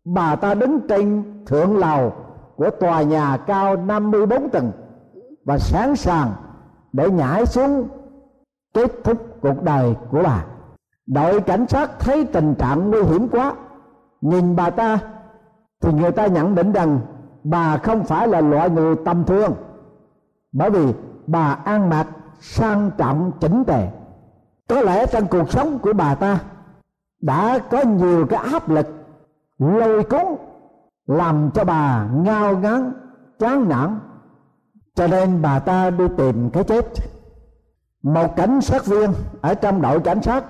Bà 0.06 0.36
ta 0.36 0.54
đứng 0.54 0.80
trên 0.90 1.24
thượng 1.46 1.78
lầu 1.78 2.14
của 2.58 2.70
tòa 2.70 3.02
nhà 3.02 3.38
cao 3.38 3.76
54 3.76 4.50
tầng 4.50 4.72
và 5.46 5.58
sẵn 5.58 5.96
sàng 5.96 6.34
để 6.94 7.10
nhảy 7.10 7.46
xuống 7.46 7.88
kết 8.74 8.92
thúc 9.04 9.18
cuộc 9.42 9.64
đời 9.64 9.96
của 10.12 10.22
bà. 10.24 10.46
Đội 11.08 11.42
cảnh 11.42 11.68
sát 11.68 12.00
thấy 12.00 12.26
tình 12.26 12.56
trạng 12.56 12.90
nguy 12.90 13.04
hiểm 13.04 13.28
quá, 13.30 13.54
nhìn 14.22 14.56
bà 14.56 14.70
ta 14.70 15.00
thì 15.82 15.94
người 15.94 16.12
ta 16.12 16.28
nhận 16.28 16.56
định 16.56 16.72
rằng 16.72 17.00
bà 17.44 17.78
không 17.78 18.04
phải 18.04 18.28
là 18.28 18.42
loại 18.42 18.70
người 18.70 18.96
tầm 19.06 19.24
thường, 19.24 19.54
bởi 20.52 20.70
vì 20.70 20.94
bà 21.28 21.60
ăn 21.66 21.90
mặc 21.90 22.08
sang 22.40 22.92
trọng, 22.98 23.32
chỉnh 23.40 23.64
tề. 23.68 23.88
Có 24.70 24.82
lẽ 24.82 25.06
trong 25.06 25.28
cuộc 25.28 25.52
sống 25.52 25.80
của 25.80 25.94
bà 25.94 26.16
ta 26.16 26.40
đã 27.22 27.60
có 27.60 27.84
nhiều 27.84 28.26
cái 28.26 28.40
áp 28.52 28.70
lực, 28.70 28.88
lôi 29.60 30.04
cuốn 30.04 30.47
làm 31.08 31.52
cho 31.54 31.64
bà 31.64 32.08
ngao 32.14 32.58
ngán, 32.58 32.94
chán 33.40 33.70
nản. 33.70 34.00
Cho 34.96 35.08
nên 35.08 35.42
bà 35.42 35.60
ta 35.60 35.90
đi 35.90 36.06
tìm 36.18 36.50
cái 36.50 36.64
chết. 36.64 36.86
Một 38.04 38.36
cảnh 38.36 38.62
sát 38.62 38.86
viên 38.86 39.12
ở 39.42 39.54
trong 39.54 39.82
đội 39.82 40.00
cảnh 40.00 40.22
sát, 40.22 40.44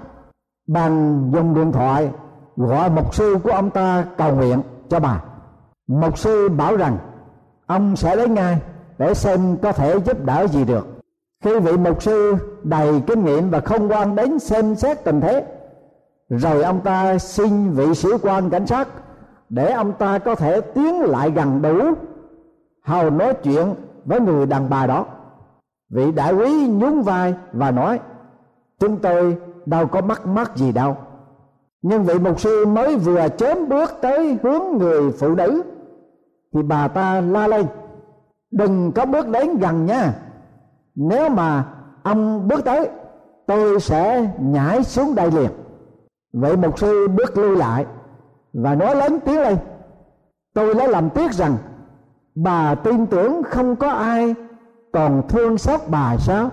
bằng 0.67 1.29
dùng 1.33 1.55
điện 1.55 1.71
thoại 1.71 2.11
gọi 2.55 2.89
mục 2.89 3.15
sư 3.15 3.37
của 3.43 3.51
ông 3.51 3.69
ta 3.69 4.05
cầu 4.17 4.35
nguyện 4.35 4.61
cho 4.89 4.99
bà. 4.99 5.23
Mục 5.87 6.17
sư 6.17 6.49
bảo 6.49 6.77
rằng, 6.77 6.97
ông 7.65 7.95
sẽ 7.95 8.15
lấy 8.15 8.29
ngay 8.29 8.61
để 8.97 9.13
xem 9.13 9.57
có 9.57 9.71
thể 9.71 9.99
giúp 9.99 10.25
đỡ 10.25 10.47
gì 10.47 10.65
được. 10.65 10.87
Khi 11.43 11.59
vị 11.59 11.77
mục 11.77 12.03
sư 12.03 12.35
đầy 12.63 13.01
kinh 13.07 13.25
nghiệm 13.25 13.49
và 13.49 13.59
không 13.59 13.91
quan 13.91 14.15
đến 14.15 14.39
xem 14.39 14.75
xét 14.75 15.03
tình 15.03 15.21
thế, 15.21 15.45
rồi 16.29 16.63
ông 16.63 16.81
ta 16.81 17.17
xin 17.17 17.71
vị 17.71 17.93
sĩ 17.93 18.09
quan 18.21 18.49
cảnh 18.49 18.67
sát 18.67 18.87
để 19.49 19.71
ông 19.71 19.93
ta 19.93 20.19
có 20.19 20.35
thể 20.35 20.61
tiến 20.61 21.01
lại 21.01 21.31
gần 21.31 21.61
đủ, 21.61 21.79
hầu 22.83 23.09
nói 23.09 23.33
chuyện 23.33 23.75
với 24.05 24.19
người 24.19 24.45
đàn 24.45 24.69
bà 24.69 24.87
đó. 24.87 25.05
Vị 25.89 26.11
đại 26.11 26.33
quý 26.33 26.67
nhún 26.67 27.01
vai 27.01 27.33
và 27.53 27.71
nói, 27.71 27.99
chúng 28.79 28.97
tôi 28.97 29.37
đâu 29.65 29.87
có 29.87 30.01
mắc 30.01 30.25
mắc 30.25 30.55
gì 30.55 30.71
đâu. 30.71 30.97
Nhưng 31.81 32.03
vị 32.03 32.19
mục 32.19 32.39
sư 32.39 32.65
mới 32.65 32.95
vừa 32.95 33.27
chớm 33.37 33.69
bước 33.69 33.91
tới 34.01 34.37
hướng 34.43 34.63
người 34.77 35.11
phụ 35.11 35.35
nữ, 35.35 35.63
thì 36.53 36.63
bà 36.63 36.87
ta 36.87 37.21
la 37.21 37.47
lên, 37.47 37.65
đừng 38.51 38.91
có 38.91 39.05
bước 39.05 39.27
đến 39.27 39.57
gần 39.57 39.85
nha. 39.85 40.13
Nếu 40.95 41.29
mà 41.29 41.65
ông 42.03 42.47
bước 42.47 42.65
tới, 42.65 42.89
tôi 43.45 43.79
sẽ 43.79 44.29
nhảy 44.39 44.83
xuống 44.83 45.15
đây 45.15 45.31
liền. 45.31 45.49
Vậy 46.33 46.57
mục 46.57 46.79
sư 46.79 47.07
bước 47.07 47.37
lui 47.37 47.57
lại 47.57 47.85
và 48.63 48.75
nói 48.75 48.95
lớn 48.95 49.19
tiếng 49.25 49.41
lên, 49.41 49.57
tôi 50.53 50.75
lấy 50.75 50.87
làm 50.87 51.09
tiếc 51.09 51.31
rằng 51.31 51.57
bà 52.35 52.75
tin 52.75 53.05
tưởng 53.05 53.43
không 53.43 53.75
có 53.75 53.89
ai 53.89 54.35
còn 54.93 55.27
thương 55.29 55.57
xót 55.57 55.79
bà 55.89 56.17
sao? 56.17 56.49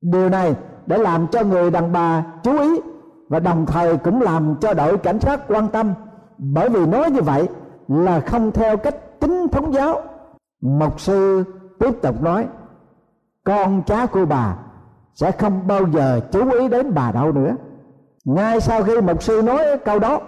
Điều 0.00 0.28
này 0.28 0.54
để 0.86 0.98
làm 0.98 1.26
cho 1.26 1.44
người 1.44 1.70
đàn 1.70 1.92
bà 1.92 2.24
chú 2.42 2.58
ý 2.58 2.80
và 3.28 3.40
đồng 3.40 3.66
thời 3.66 3.96
cũng 3.96 4.22
làm 4.22 4.54
cho 4.60 4.74
đội 4.74 4.98
cảnh 4.98 5.20
sát 5.20 5.40
quan 5.48 5.68
tâm, 5.68 5.94
bởi 6.38 6.68
vì 6.68 6.86
nói 6.86 7.10
như 7.10 7.20
vậy 7.22 7.48
là 7.88 8.20
không 8.20 8.52
theo 8.52 8.76
cách 8.76 9.20
tính 9.20 9.48
thống 9.48 9.74
giáo. 9.74 10.00
Mục 10.60 11.00
sư 11.00 11.44
tiếp 11.78 12.02
tục 12.02 12.22
nói, 12.22 12.46
con 13.44 13.82
cháu 13.86 14.06
của 14.06 14.26
bà 14.26 14.56
sẽ 15.14 15.30
không 15.30 15.66
bao 15.66 15.86
giờ 15.92 16.20
chú 16.32 16.50
ý 16.50 16.68
đến 16.68 16.94
bà 16.94 17.12
đâu 17.12 17.32
nữa. 17.32 17.56
Ngay 18.24 18.60
sau 18.60 18.82
khi 18.82 19.00
mục 19.00 19.22
sư 19.22 19.42
nói 19.42 19.78
câu 19.84 19.98
đó 19.98 20.20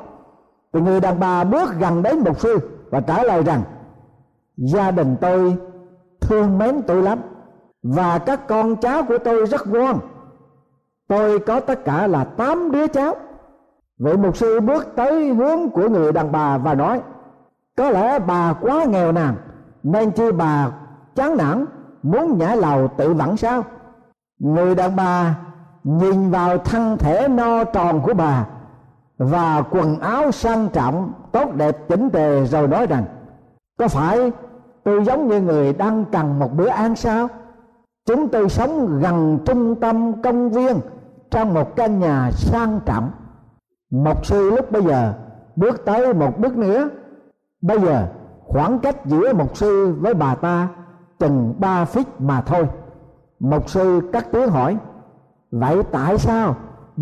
thì 0.72 0.80
người 0.80 1.00
đàn 1.00 1.20
bà 1.20 1.44
bước 1.44 1.70
gần 1.78 2.02
đến 2.02 2.18
mục 2.18 2.40
sư 2.40 2.58
và 2.90 3.00
trả 3.00 3.22
lời 3.22 3.42
rằng, 3.42 3.62
gia 4.56 4.90
đình 4.90 5.16
tôi 5.20 5.56
thương 6.20 6.58
mến 6.58 6.82
tôi 6.82 7.02
lắm 7.02 7.18
và 7.82 8.18
các 8.18 8.48
con 8.48 8.76
cháu 8.76 9.02
của 9.02 9.18
tôi 9.18 9.46
rất 9.46 9.66
ngoan. 9.66 9.98
Tôi 11.08 11.38
có 11.38 11.60
tất 11.60 11.84
cả 11.84 12.06
là 12.06 12.24
tám 12.24 12.70
đứa 12.70 12.86
cháu. 12.86 13.14
Vậy 13.98 14.16
mục 14.16 14.36
sư 14.36 14.60
bước 14.60 14.86
tới 14.96 15.34
hướng 15.34 15.70
của 15.70 15.88
người 15.88 16.12
đàn 16.12 16.32
bà 16.32 16.58
và 16.58 16.74
nói, 16.74 17.00
có 17.76 17.90
lẽ 17.90 18.18
bà 18.18 18.52
quá 18.60 18.84
nghèo 18.84 19.12
nàn, 19.12 19.34
nên 19.82 20.10
chi 20.10 20.32
bà 20.32 20.70
chán 21.14 21.36
nản, 21.36 21.66
muốn 22.02 22.38
nhảy 22.38 22.56
lầu 22.56 22.88
tự 22.88 23.14
vẫn 23.14 23.36
sao? 23.36 23.64
Người 24.38 24.74
đàn 24.74 24.96
bà 24.96 25.34
nhìn 25.84 26.30
vào 26.30 26.58
thân 26.58 26.96
thể 26.98 27.28
no 27.28 27.64
tròn 27.64 28.00
của 28.04 28.14
bà 28.14 28.46
và 29.20 29.62
quần 29.70 29.98
áo 29.98 30.32
sang 30.32 30.68
trọng, 30.72 31.12
tốt 31.32 31.54
đẹp 31.54 31.76
chỉnh 31.88 32.10
tề 32.10 32.44
rồi 32.44 32.68
nói 32.68 32.86
rằng, 32.86 33.04
có 33.78 33.88
phải 33.88 34.32
tôi 34.84 35.04
giống 35.04 35.28
như 35.28 35.40
người 35.40 35.72
đang 35.72 36.04
cần 36.12 36.38
một 36.38 36.52
bữa 36.56 36.68
ăn 36.68 36.96
sao? 36.96 37.28
Chúng 38.06 38.28
tôi 38.28 38.48
sống 38.48 39.00
gần 39.00 39.38
trung 39.44 39.80
tâm 39.80 40.22
công 40.22 40.50
viên, 40.50 40.80
trong 41.30 41.54
một 41.54 41.76
căn 41.76 42.00
nhà 42.00 42.30
sang 42.32 42.80
trọng. 42.86 43.10
Một 43.90 44.26
sư 44.26 44.50
lúc 44.50 44.72
bây 44.72 44.82
giờ 44.82 45.14
bước 45.56 45.84
tới 45.84 46.14
một 46.14 46.38
bước 46.38 46.56
nữa. 46.56 46.88
Bây 47.62 47.80
giờ 47.80 48.06
khoảng 48.46 48.78
cách 48.78 49.06
giữa 49.06 49.32
một 49.32 49.56
sư 49.56 49.96
với 50.00 50.14
bà 50.14 50.34
ta 50.34 50.68
chừng 51.18 51.54
ba 51.58 51.84
feet 51.84 52.04
mà 52.18 52.40
thôi. 52.40 52.68
Một 53.40 53.70
sư 53.70 54.10
cắt 54.12 54.26
tiếng 54.32 54.48
hỏi, 54.48 54.76
vậy 55.50 55.82
tại 55.92 56.18
sao 56.18 56.54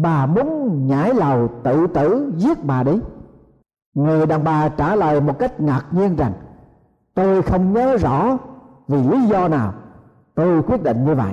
bà 0.02 0.26
muốn 0.26 0.86
nhảy 0.86 1.14
lầu 1.14 1.48
tự 1.62 1.86
tử 1.86 2.32
giết 2.36 2.64
bà 2.64 2.82
đi. 2.82 3.00
Người 3.94 4.26
đàn 4.26 4.44
bà 4.44 4.68
trả 4.68 4.96
lời 4.96 5.20
một 5.20 5.38
cách 5.38 5.60
ngạc 5.60 5.84
nhiên 5.90 6.16
rằng, 6.16 6.32
tôi 7.14 7.42
không 7.42 7.72
nhớ 7.72 7.96
rõ 7.96 8.38
vì 8.88 9.02
lý 9.02 9.26
do 9.26 9.48
nào 9.48 9.72
tôi 10.34 10.62
quyết 10.62 10.82
định 10.82 11.04
như 11.04 11.14
vậy. 11.14 11.32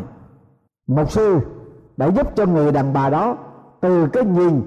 Mục 0.87 1.11
sư 1.11 1.39
đã 1.97 2.05
giúp 2.05 2.35
cho 2.35 2.45
người 2.45 2.71
đàn 2.71 2.93
bà 2.93 3.09
đó 3.09 3.37
từ 3.81 4.07
cái 4.07 4.25
nhìn 4.25 4.61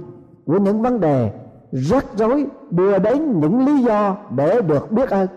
của 0.47 0.59
những 0.59 0.83
vấn 0.83 1.01
đề 1.01 1.33
rắc 1.73 2.05
rối 2.17 2.47
đưa 2.71 2.99
đến 2.99 3.41
những 3.41 3.65
lý 3.65 3.83
do 3.83 4.17
để 4.31 4.61
được 4.61 4.93
biết 4.93 5.11
ơn 5.11 5.29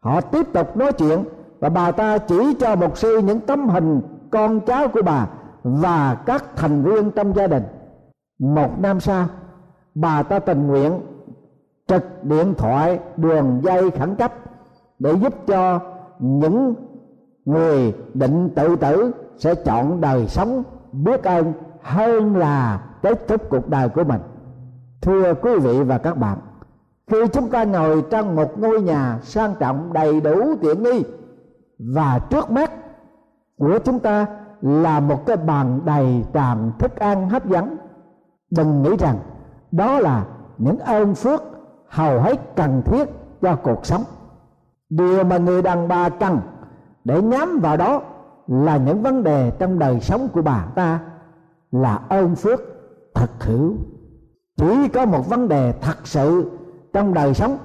họ 0.00 0.20
tiếp 0.20 0.46
tục 0.52 0.76
nói 0.76 0.92
chuyện 0.92 1.24
và 1.60 1.68
bà 1.68 1.90
ta 1.90 2.18
chỉ 2.18 2.54
cho 2.60 2.76
mục 2.76 2.98
sư 2.98 3.18
những 3.18 3.40
tấm 3.40 3.68
hình 3.68 4.00
con 4.30 4.60
cháu 4.60 4.88
của 4.88 5.02
bà 5.02 5.26
và 5.62 6.16
các 6.26 6.44
thành 6.56 6.82
viên 6.82 7.10
trong 7.10 7.34
gia 7.34 7.46
đình 7.46 7.62
một 8.38 8.78
năm 8.78 9.00
sau, 9.00 9.26
bà 9.94 10.22
ta 10.22 10.38
tình 10.38 10.66
nguyện 10.66 11.00
trực 11.86 12.24
điện 12.24 12.54
thoại 12.58 12.98
đường 13.16 13.60
dây 13.64 13.90
khẩn 13.90 14.14
cấp 14.14 14.32
để 14.98 15.12
giúp 15.12 15.34
cho 15.46 15.80
những 16.18 16.74
người 17.44 17.94
định 18.14 18.50
tự 18.56 18.76
tử 18.76 19.12
sẽ 19.36 19.54
chọn 19.54 20.00
đời 20.00 20.28
sống 20.28 20.62
biết 20.92 21.24
ơn 21.24 21.52
hơn 21.82 22.36
là 22.36 22.82
kết 23.02 23.28
thúc 23.28 23.42
cuộc 23.50 23.68
đời 23.68 23.88
của 23.88 24.04
mình. 24.04 24.20
Thưa 25.00 25.34
quý 25.34 25.58
vị 25.58 25.82
và 25.82 25.98
các 25.98 26.16
bạn, 26.16 26.38
khi 27.06 27.16
chúng 27.32 27.48
ta 27.50 27.64
ngồi 27.64 28.04
trong 28.10 28.36
một 28.36 28.58
ngôi 28.58 28.82
nhà 28.82 29.18
sang 29.22 29.54
trọng 29.58 29.92
đầy 29.92 30.20
đủ 30.20 30.54
tiện 30.60 30.82
nghi 30.82 31.04
và 31.78 32.18
trước 32.30 32.50
mắt 32.50 32.70
của 33.58 33.78
chúng 33.84 33.98
ta 33.98 34.26
là 34.60 35.00
một 35.00 35.26
cái 35.26 35.36
bàn 35.36 35.80
đầy 35.84 36.24
tràn 36.32 36.72
thức 36.78 36.96
ăn 36.96 37.28
hấp 37.28 37.46
dẫn 37.46 37.76
đừng 38.56 38.82
nghĩ 38.82 38.96
rằng 38.96 39.16
đó 39.72 39.98
là 39.98 40.24
những 40.58 40.78
ơn 40.78 41.14
phước 41.14 41.42
hầu 41.88 42.20
hết 42.20 42.56
cần 42.56 42.82
thiết 42.84 43.04
cho 43.42 43.56
cuộc 43.56 43.86
sống. 43.86 44.02
Điều 44.90 45.24
mà 45.24 45.38
người 45.38 45.62
đàn 45.62 45.88
bà 45.88 46.08
cần 46.08 46.40
để 47.04 47.22
nhắm 47.22 47.58
vào 47.62 47.76
đó 47.76 48.02
là 48.46 48.76
những 48.76 49.02
vấn 49.02 49.22
đề 49.22 49.50
trong 49.58 49.78
đời 49.78 50.00
sống 50.00 50.28
của 50.32 50.42
bà 50.42 50.66
ta 50.74 51.00
là 51.70 52.00
ơn 52.08 52.34
phước 52.34 52.60
thật 53.14 53.30
hữu. 53.40 53.74
Chỉ 54.56 54.88
có 54.88 55.06
một 55.06 55.28
vấn 55.28 55.48
đề 55.48 55.72
thật 55.72 56.06
sự 56.06 56.50
trong 56.92 57.14
đời 57.14 57.34
sống 57.34 57.56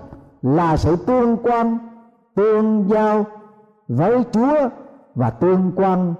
là 0.42 0.78
sự 0.78 0.96
tương 0.96 1.38
quan, 1.38 1.78
tương 2.36 2.90
giao 2.90 3.26
với 3.88 4.24
chúa 4.32 4.70
và 5.16 5.30
tương 5.30 5.72
quan 5.76 6.14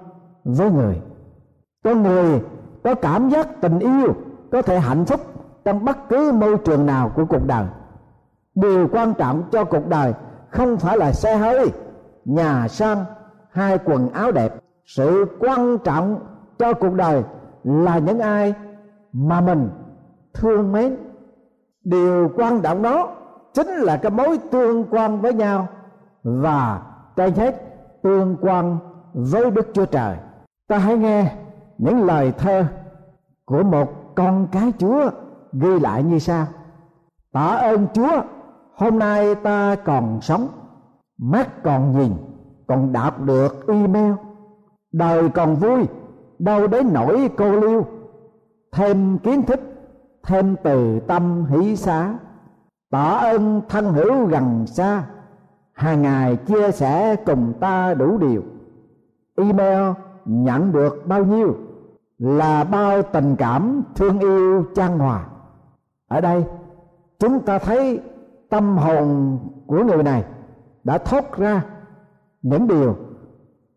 với 0.44 0.70
người. 0.70 1.00
Con 1.84 2.02
người 2.02 2.42
có 2.84 2.94
cảm 2.94 3.28
giác 3.28 3.60
tình 3.60 3.78
yêu 3.78 4.14
có 4.52 4.62
thể 4.62 4.78
hạnh 4.78 5.04
phúc 5.04 5.20
trong 5.64 5.84
bất 5.84 6.08
cứ 6.08 6.32
môi 6.32 6.58
trường 6.58 6.86
nào 6.86 7.12
của 7.16 7.24
cuộc 7.24 7.46
đời. 7.46 7.66
Điều 8.54 8.88
quan 8.92 9.14
trọng 9.14 9.42
cho 9.52 9.64
cuộc 9.64 9.88
đời 9.88 10.12
không 10.50 10.76
phải 10.76 10.98
là 10.98 11.12
xe 11.12 11.36
hơi, 11.36 11.72
nhà 12.24 12.68
sang 12.68 13.04
hai 13.50 13.78
quần 13.84 14.12
áo 14.12 14.32
đẹp. 14.32 14.54
Sự 14.84 15.26
quan 15.40 15.78
trọng 15.78 16.20
cho 16.58 16.72
cuộc 16.72 16.94
đời 16.94 17.22
là 17.64 17.98
những 17.98 18.18
ai 18.18 18.54
mà 19.12 19.40
mình 19.40 19.70
thương 20.34 20.72
mến. 20.72 20.96
Điều 21.84 22.30
quan 22.36 22.60
trọng 22.60 22.82
đó 22.82 23.16
chính 23.54 23.68
là 23.68 23.96
cái 23.96 24.10
mối 24.10 24.38
tương 24.50 24.84
quan 24.90 25.20
với 25.20 25.34
nhau 25.34 25.68
và 26.22 26.82
trên 27.16 27.34
hết 27.34 27.54
tương 28.02 28.36
quan 28.40 28.78
với 29.12 29.50
đức 29.50 29.68
chúa 29.72 29.86
trời. 29.86 30.16
Ta 30.68 30.78
hãy 30.78 30.98
nghe 30.98 31.32
những 31.78 32.04
lời 32.04 32.32
thơ 32.38 32.64
của 33.44 33.62
một 33.62 33.99
con 34.20 34.48
cái 34.52 34.72
chúa 34.78 35.10
ghi 35.52 35.78
lại 35.80 36.02
như 36.02 36.18
sau. 36.18 36.46
Tạ 37.32 37.46
ơn 37.46 37.86
chúa, 37.94 38.22
hôm 38.74 38.98
nay 38.98 39.34
ta 39.34 39.76
còn 39.84 40.20
sống, 40.20 40.48
mắt 41.18 41.62
còn 41.62 41.98
nhìn, 41.98 42.12
còn 42.66 42.92
đọc 42.92 43.20
được 43.20 43.66
email, 43.68 44.12
đời 44.92 45.28
còn 45.28 45.54
vui, 45.54 45.86
đâu 46.38 46.66
đến 46.66 46.92
nỗi 46.92 47.30
cô 47.36 47.52
liêu. 47.52 47.86
Thêm 48.72 49.18
kiến 49.18 49.42
thức, 49.42 49.60
thêm 50.22 50.56
từ 50.62 51.00
tâm 51.00 51.44
hỷ 51.44 51.76
xá 51.76 52.14
tỏ 52.90 53.16
ơn 53.16 53.62
thân 53.68 53.92
hữu 53.92 54.26
gần 54.26 54.66
xa, 54.66 55.04
hàng 55.72 56.02
ngày 56.02 56.36
chia 56.36 56.70
sẻ 56.70 57.16
cùng 57.16 57.52
ta 57.60 57.94
đủ 57.94 58.18
điều. 58.18 58.42
Email 59.36 59.92
nhận 60.24 60.72
được 60.72 61.06
bao 61.06 61.24
nhiêu? 61.24 61.54
Là 62.20 62.64
bao 62.64 63.02
tình 63.02 63.36
cảm 63.36 63.82
thương 63.94 64.18
yêu 64.18 64.64
chan 64.74 64.98
hòa 64.98 65.26
ở 66.08 66.20
đây 66.20 66.44
chúng 67.18 67.40
ta 67.40 67.58
thấy 67.58 68.00
tâm 68.50 68.78
hồn 68.78 69.38
của 69.66 69.84
người 69.84 70.02
này 70.02 70.24
đã 70.84 70.98
thốt 70.98 71.24
ra 71.36 71.64
những 72.42 72.68
điều 72.68 72.96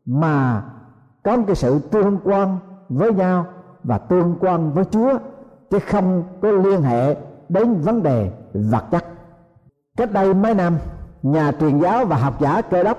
mà 0.06 0.64
có 1.24 1.38
cái 1.48 1.56
sự 1.56 1.80
tương 1.80 2.20
quan 2.24 2.58
với 2.90 3.14
nhau 3.14 3.46
và 3.84 3.98
tương 3.98 4.36
quan 4.40 4.72
với 4.72 4.86
Chúa 4.86 5.18
chứ 5.70 5.80
không 5.80 6.24
có 6.42 6.52
liên 6.52 6.82
hệ 6.82 7.16
đến 7.50 7.82
vấn 7.82 8.04
đề 8.04 8.32
vật 8.54 8.84
chất. 8.92 9.06
Cách 9.98 10.12
đây 10.12 10.34
mấy 10.34 10.54
năm, 10.54 10.78
nhà 11.24 11.52
truyền 11.60 11.80
giáo 11.80 12.06
và 12.06 12.16
học 12.16 12.42
giả 12.42 12.62
cơ 12.62 12.84
đốc 12.84 12.98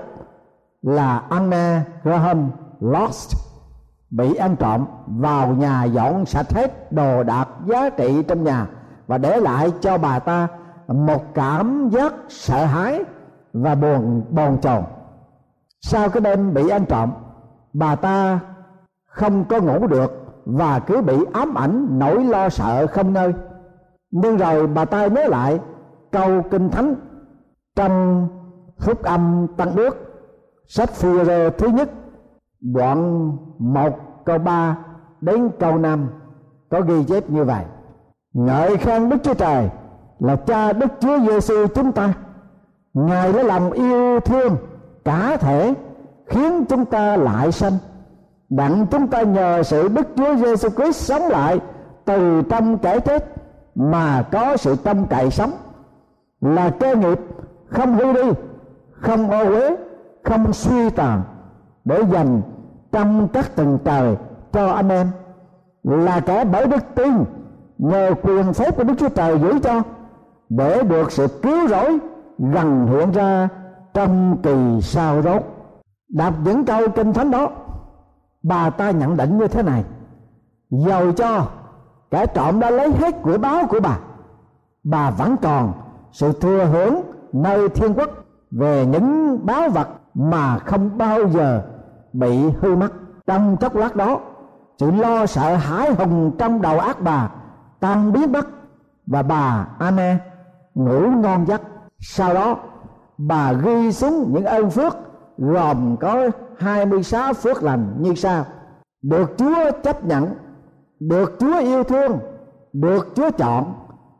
là 0.81 1.17
Anna 1.17 1.85
Graham 2.03 2.49
Lost 2.79 3.54
bị 4.17 4.35
ăn 4.35 4.55
trộm, 4.55 4.85
vào 5.07 5.47
nhà 5.47 5.83
dọn 5.83 6.25
sạch 6.25 6.53
hết 6.53 6.91
đồ 6.91 7.23
đạc 7.23 7.47
giá 7.65 7.89
trị 7.89 8.23
trong 8.27 8.43
nhà 8.43 8.67
và 9.07 9.17
để 9.17 9.39
lại 9.39 9.71
cho 9.81 9.97
bà 9.97 10.19
ta 10.19 10.47
một 10.87 11.33
cảm 11.33 11.89
giác 11.89 12.13
sợ 12.29 12.65
hãi 12.65 13.03
và 13.53 13.75
buồn, 13.75 14.23
bồn 14.29 14.57
chồn. 14.61 14.83
Sau 15.81 16.09
cái 16.09 16.21
đêm 16.21 16.53
bị 16.53 16.69
ăn 16.69 16.85
trộm, 16.85 17.11
bà 17.73 17.95
ta 17.95 18.39
không 19.05 19.45
có 19.45 19.59
ngủ 19.59 19.87
được 19.87 20.25
và 20.45 20.79
cứ 20.79 21.01
bị 21.01 21.17
ám 21.33 21.55
ảnh 21.55 21.87
nỗi 21.99 22.23
lo 22.23 22.49
sợ 22.49 22.87
không 22.87 23.13
nơi. 23.13 23.33
Nhưng 24.11 24.37
rồi 24.37 24.67
bà 24.67 24.85
ta 24.85 25.07
nhớ 25.07 25.27
lại 25.27 25.59
câu 26.11 26.41
kinh 26.51 26.69
thánh 26.69 26.95
trong 27.75 28.27
phúc 28.79 29.03
âm 29.03 29.47
tăng 29.57 29.75
đức, 29.75 29.97
sách 30.67 30.89
phi 30.89 31.23
rơ 31.23 31.49
thứ 31.49 31.67
nhất, 31.67 31.89
đoạn 32.61 33.31
một 33.59 34.04
câu 34.25 34.37
ba 34.37 34.77
đến 35.21 35.49
câu 35.59 35.77
năm 35.77 36.07
có 36.69 36.81
ghi 36.81 37.03
chép 37.03 37.29
như 37.29 37.43
vậy. 37.43 37.63
Ngợi 38.33 38.77
khen 38.77 39.09
đức 39.09 39.17
chúa 39.23 39.33
trời 39.33 39.69
là 40.19 40.35
cha 40.35 40.73
đức 40.73 40.91
chúa 40.99 41.19
giêsu 41.19 41.67
chúng 41.67 41.91
ta. 41.91 42.13
Ngài 42.93 43.33
đã 43.33 43.43
lòng 43.43 43.71
yêu 43.71 44.19
thương 44.19 44.57
cả 45.05 45.37
thể, 45.37 45.73
khiến 46.25 46.65
chúng 46.65 46.85
ta 46.85 47.17
lại 47.17 47.51
sanh. 47.51 47.77
Đặng 48.49 48.85
chúng 48.91 49.07
ta 49.07 49.21
nhờ 49.21 49.63
sự 49.63 49.87
đức 49.87 50.07
chúa 50.15 50.35
giêsu 50.35 50.69
christ 50.69 50.95
sống 50.95 51.21
lại 51.21 51.59
từ 52.05 52.41
trong 52.49 52.77
kẻ 52.77 52.99
chết 52.99 53.35
mà 53.75 54.23
có 54.31 54.57
sự 54.57 54.75
tâm 54.75 55.05
cậy 55.05 55.31
sống. 55.31 55.51
Là 56.41 56.69
cơ 56.69 56.95
nghiệp 56.95 57.19
không 57.67 57.95
hư 57.95 58.13
đi, 58.13 58.31
không 58.91 59.29
ô 59.31 59.43
uế, 59.43 59.75
không 60.23 60.53
suy 60.53 60.89
tàn 60.89 61.21
để 61.85 62.03
dành 62.11 62.41
trong 62.91 63.27
các 63.27 63.55
tầng 63.55 63.77
trời 63.85 64.15
cho 64.51 64.67
anh 64.67 64.89
em, 64.89 65.11
là 65.83 66.19
kẻ 66.19 66.45
bởi 66.45 66.67
đức 66.67 66.83
tin, 66.95 67.13
nhờ 67.77 68.11
quyền 68.21 68.53
phép 68.53 68.77
của 68.77 68.83
đức 68.83 68.93
chúa 68.97 69.09
trời 69.09 69.39
giữ 69.39 69.59
cho, 69.63 69.81
để 70.49 70.83
được 70.83 71.11
sự 71.11 71.27
cứu 71.27 71.67
rỗi 71.67 71.99
gần 72.37 72.87
hiện 72.87 73.11
ra 73.11 73.49
trong 73.93 74.37
kỳ 74.43 74.81
sau 74.81 75.21
rốt. 75.21 75.43
Đọc 76.09 76.33
những 76.43 76.65
câu 76.65 76.89
kinh 76.95 77.13
thánh 77.13 77.31
đó, 77.31 77.49
bà 78.43 78.69
ta 78.69 78.91
nhận 78.91 79.17
định 79.17 79.37
như 79.37 79.47
thế 79.47 79.63
này 79.63 79.83
dầu 80.69 81.11
cho 81.11 81.47
kẻ 82.11 82.25
trộm 82.25 82.59
đã 82.59 82.69
lấy 82.69 82.91
hết 82.91 83.15
của 83.21 83.37
báo 83.37 83.67
của 83.69 83.79
bà 83.79 83.97
bà 84.83 85.11
vẫn 85.11 85.35
còn 85.41 85.73
sự 86.11 86.31
thừa 86.41 86.65
hưởng 86.65 87.01
nơi 87.33 87.69
thiên 87.69 87.93
quốc 87.93 88.09
về 88.51 88.85
những 88.85 89.39
báo 89.45 89.69
vật 89.69 89.87
mà 90.13 90.57
không 90.57 90.97
bao 90.97 91.29
giờ 91.29 91.61
bị 92.19 92.49
hư 92.61 92.75
mất. 92.75 92.93
Trong 93.27 93.57
chốc 93.57 93.75
lát 93.75 93.95
đó, 93.95 94.19
sự 94.77 94.91
lo 94.91 95.25
sợ 95.25 95.55
hãi 95.55 95.93
hùng 95.93 96.31
trong 96.37 96.61
đầu 96.61 96.79
ác 96.79 97.01
bà 97.01 97.29
tan 97.79 98.13
biến 98.13 98.31
mất 98.31 98.47
và 99.07 99.21
bà 99.21 99.67
Anne 99.79 100.17
ngủ 100.75 100.99
ngon 100.99 101.45
giấc. 101.47 101.61
Sau 101.99 102.33
đó, 102.33 102.57
bà 103.17 103.53
ghi 103.53 103.91
xuống 103.91 104.33
những 104.33 104.45
ơn 104.45 104.69
phước, 104.69 104.97
gồm 105.37 105.97
có 105.97 106.29
26 106.57 107.33
phước 107.33 107.63
lành 107.63 107.95
như 107.99 108.15
sau. 108.15 108.45
Được 109.01 109.37
Chúa 109.37 109.71
chấp 109.83 110.05
nhận, 110.05 110.33
được 110.99 111.35
Chúa 111.39 111.59
yêu 111.59 111.83
thương, 111.83 112.19
được 112.73 113.07
Chúa 113.15 113.29
chọn, 113.31 113.73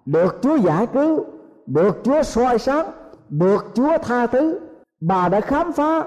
được 0.06 0.40
Chúa 0.42 0.56
giải 0.56 0.88
cứu, 0.88 1.26
được 1.66 2.02
Chúa 2.04 2.24
soi 2.24 2.60
sáng, 2.60 2.86
được 3.30 3.72
Chúa 3.74 3.98
tha 3.98 4.28
thứ, 4.28 4.60
bà 5.02 5.30
đã 5.30 5.42
khám 5.42 5.74
phá 5.74 6.04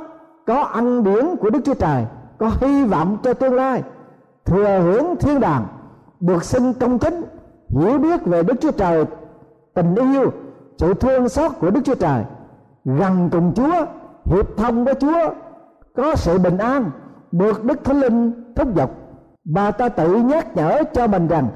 có 0.49 0.63
ăn 0.63 1.05
điển 1.05 1.37
của 1.41 1.51
Đức 1.51 1.61
Chúa 1.65 1.75
Trời, 1.75 2.05
có 2.39 2.51
hy 2.61 2.85
vọng 2.85 3.19
cho 3.23 3.35
tương 3.35 3.55
lai. 3.55 3.83
Thừa 4.45 4.81
hưởng 4.81 5.17
thiên 5.17 5.41
đàng, 5.41 5.67
được 6.21 6.45
sinh 6.45 6.73
công 6.73 6.99
chính, 6.99 7.23
hiểu 7.69 7.99
biết 7.99 8.27
về 8.27 8.43
Đức 8.43 8.55
Chúa 8.61 8.71
Trời, 8.71 9.05
tình 9.75 9.95
yêu, 9.95 10.33
sự 10.79 10.95
thương 10.95 11.29
xót 11.29 11.53
của 11.61 11.71
Đức 11.71 11.81
Chúa 11.85 11.95
Trời. 11.95 12.25
Gần 12.85 13.29
cùng 13.33 13.53
Chúa, 13.55 13.87
hiệp 14.25 14.57
thông 14.57 14.85
với 14.85 14.95
Chúa, 14.95 15.31
có 15.97 16.15
sự 16.17 16.39
bình 16.39 16.59
an, 16.59 16.91
được 17.33 17.65
Đức 17.65 17.85
Thánh 17.85 18.01
Linh 18.01 18.33
thúc 18.57 18.75
giục. 18.75 18.91
Bà 19.45 19.71
ta 19.71 19.89
tự 19.89 20.17
nhắc 20.17 20.57
nhở 20.57 20.83
cho 20.93 21.07
mình 21.07 21.29
rằng, 21.29 21.49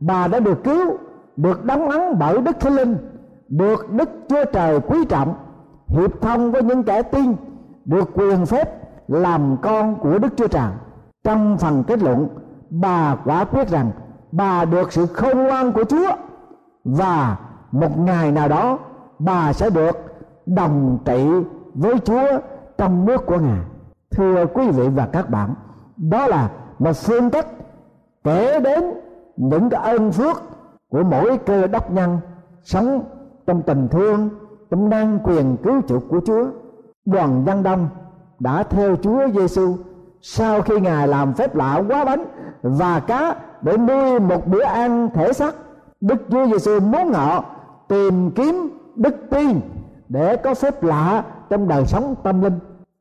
bà 0.00 0.28
đã 0.28 0.40
được 0.40 0.64
cứu, 0.64 0.96
được 1.36 1.64
đóng 1.64 1.88
ấn 1.88 2.18
bởi 2.18 2.40
Đức 2.40 2.60
Thánh 2.60 2.74
Linh, 2.74 2.96
được 3.48 3.92
Đức 3.92 4.10
Chúa 4.28 4.44
Trời 4.52 4.80
quý 4.80 5.04
trọng, 5.04 5.34
hiệp 5.88 6.20
thông 6.20 6.52
với 6.52 6.62
những 6.62 6.82
kẻ 6.82 7.02
tin 7.02 7.34
được 7.86 8.10
quyền 8.14 8.46
phép 8.46 8.82
làm 9.08 9.56
con 9.62 9.98
của 9.98 10.18
Đức 10.18 10.28
Chúa 10.36 10.48
Trời 10.48 10.70
trong 11.24 11.58
phần 11.58 11.84
kết 11.86 12.02
luận 12.02 12.28
bà 12.70 13.16
quả 13.24 13.44
quyết 13.44 13.68
rằng 13.68 13.90
bà 14.32 14.64
được 14.64 14.92
sự 14.92 15.06
khôn 15.06 15.38
ngoan 15.38 15.72
của 15.72 15.84
Chúa 15.84 16.12
và 16.84 17.36
một 17.72 17.98
ngày 17.98 18.32
nào 18.32 18.48
đó 18.48 18.78
bà 19.18 19.52
sẽ 19.52 19.70
được 19.70 19.96
đồng 20.46 20.98
trị 21.04 21.26
với 21.74 21.98
Chúa 21.98 22.26
trong 22.78 23.04
nước 23.04 23.26
của 23.26 23.38
Ngài. 23.38 23.60
Thưa 24.10 24.46
quý 24.46 24.70
vị 24.70 24.88
và 24.88 25.06
các 25.06 25.30
bạn, 25.30 25.54
đó 25.96 26.26
là 26.26 26.50
một 26.78 26.92
phương 26.96 27.30
cách 27.30 27.46
kể 28.24 28.60
đến 28.60 28.84
những 29.36 29.70
cái 29.70 29.82
ơn 29.82 30.12
phước 30.12 30.42
của 30.88 31.02
mỗi 31.02 31.38
cơ 31.38 31.66
đốc 31.66 31.90
nhân 31.90 32.18
sống 32.62 33.04
trong 33.46 33.62
tình 33.62 33.88
thương, 33.88 34.28
trong 34.70 34.88
năng 34.88 35.18
quyền 35.18 35.56
cứu 35.56 35.80
chuộc 35.88 36.02
của 36.08 36.20
Chúa. 36.26 36.46
Đoàn 37.06 37.44
dân 37.46 37.62
đông 37.62 37.88
đã 38.38 38.62
theo 38.62 38.96
Chúa 38.96 39.28
Giêsu 39.34 39.76
sau 40.22 40.62
khi 40.62 40.80
Ngài 40.80 41.08
làm 41.08 41.34
phép 41.34 41.56
lạ 41.56 41.82
quá 41.88 42.04
bánh 42.04 42.24
và 42.62 43.00
cá 43.00 43.34
để 43.62 43.76
nuôi 43.76 44.20
một 44.20 44.46
bữa 44.46 44.62
ăn 44.62 45.10
thể 45.14 45.32
xác. 45.32 45.54
Đức 46.00 46.16
Chúa 46.30 46.46
Giêsu 46.46 46.80
muốn 46.80 47.12
họ 47.12 47.44
tìm 47.88 48.30
kiếm 48.30 48.78
đức 48.96 49.14
tin 49.30 49.60
để 50.08 50.36
có 50.36 50.54
phép 50.54 50.82
lạ 50.82 51.24
trong 51.50 51.68
đời 51.68 51.86
sống 51.86 52.14
tâm 52.22 52.42
linh. 52.42 52.58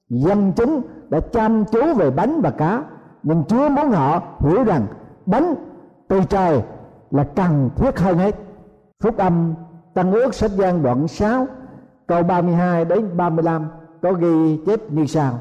Dân 0.09 0.51
chúng 0.55 0.81
đã 1.09 1.19
chăm 1.19 1.65
chú 1.65 1.93
về 1.93 2.11
bánh 2.11 2.41
và 2.41 2.51
cá, 2.51 2.83
nhưng 3.23 3.43
Chúa 3.47 3.69
muốn 3.69 3.91
họ 3.91 4.21
hiểu 4.39 4.63
rằng 4.63 4.85
bánh 5.25 5.55
từ 6.07 6.21
trời 6.29 6.61
là 7.11 7.23
cần 7.35 7.69
thiết 7.75 7.99
hơn 7.99 8.17
hết. 8.17 8.35
Phúc 9.03 9.17
âm 9.17 9.53
tăng 9.93 10.11
ước 10.11 10.33
sách 10.33 10.51
gian 10.51 10.83
đoạn 10.83 11.07
6 11.07 11.47
câu 12.07 12.23
32 12.23 12.85
đến 12.85 13.17
35 13.17 13.67
có 14.05 14.13
ghi 14.13 14.59
chép 14.65 14.79
như 14.91 15.05
sau. 15.05 15.39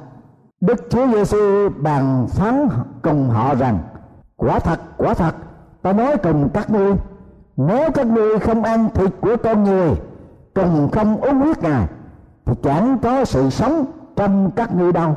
Đức 0.60 0.90
Chúa 0.90 1.06
Giêsu 1.06 1.68
bàn 1.68 2.26
phán 2.28 2.68
cùng 3.02 3.28
họ 3.28 3.54
rằng, 3.54 3.78
quả 4.36 4.58
thật 4.58 4.80
quả 4.96 5.14
thật, 5.14 5.34
ta 5.82 5.92
nói 5.92 6.16
cùng 6.22 6.48
các 6.54 6.70
ngươi, 6.70 6.94
nếu 7.56 7.90
các 7.90 8.06
ngươi 8.06 8.38
không 8.38 8.62
ăn 8.62 8.88
thịt 8.94 9.10
của 9.20 9.36
con 9.42 9.64
người, 9.64 9.90
cùng 10.54 10.88
không 10.92 11.20
uống 11.20 11.40
huyết 11.40 11.62
ngài, 11.62 11.86
thì 12.44 12.54
chẳng 12.62 12.98
có 13.02 13.24
sự 13.24 13.50
sống 13.50 13.84
trong 14.16 14.50
các 14.50 14.76
ngươi 14.76 14.92
đâu. 14.92 15.16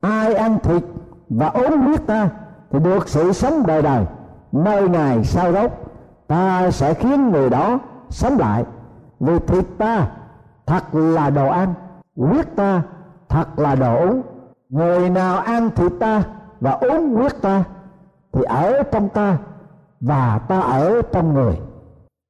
Ai 0.00 0.34
ăn 0.34 0.58
thịt 0.62 0.82
và 1.28 1.46
uống 1.46 1.80
huyết 1.80 2.06
ta, 2.06 2.28
thì 2.70 2.78
được 2.78 3.08
sự 3.08 3.32
sống 3.32 3.66
đời 3.66 3.82
đời. 3.82 4.04
Nơi 4.52 4.88
ngài 4.88 5.24
sau 5.24 5.52
đốt 5.52 5.70
ta 6.28 6.70
sẽ 6.70 6.94
khiến 6.94 7.30
người 7.30 7.50
đó 7.50 7.78
sống 8.08 8.38
lại. 8.38 8.64
Vì 9.20 9.38
thịt 9.38 9.64
ta 9.78 10.06
thật 10.66 10.94
là 10.94 11.30
đồ 11.30 11.48
ăn 11.48 11.74
huyết 12.20 12.56
ta, 12.56 12.82
thật 13.28 13.58
là 13.58 13.74
đổ. 13.74 14.14
người 14.68 15.10
nào 15.10 15.38
ăn 15.38 15.70
thịt 15.70 15.92
ta 16.00 16.22
và 16.60 16.70
uống 16.70 17.14
huyết 17.14 17.42
ta 17.42 17.64
thì 18.32 18.42
ở 18.42 18.82
trong 18.82 19.08
ta 19.08 19.38
và 20.00 20.40
ta 20.48 20.60
ở 20.60 21.02
trong 21.12 21.34
người. 21.34 21.60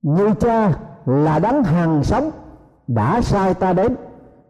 Như 0.02 0.34
cha 0.40 0.72
là 1.06 1.38
đấng 1.38 1.64
hàng 1.64 2.04
sống 2.04 2.30
đã 2.86 3.20
sai 3.20 3.54
ta 3.54 3.72
đến 3.72 3.96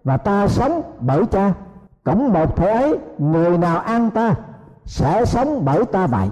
và 0.04 0.16
ta 0.16 0.48
sống 0.48 0.82
bởi 1.00 1.26
cha. 1.26 1.52
Cũng 2.04 2.32
một 2.32 2.56
thể 2.56 2.70
ấy, 2.70 2.98
người 3.18 3.58
nào 3.58 3.78
ăn 3.78 4.10
ta 4.10 4.34
sẽ 4.84 5.24
sống 5.24 5.64
bởi 5.64 5.84
ta 5.84 6.06
vậy. 6.06 6.28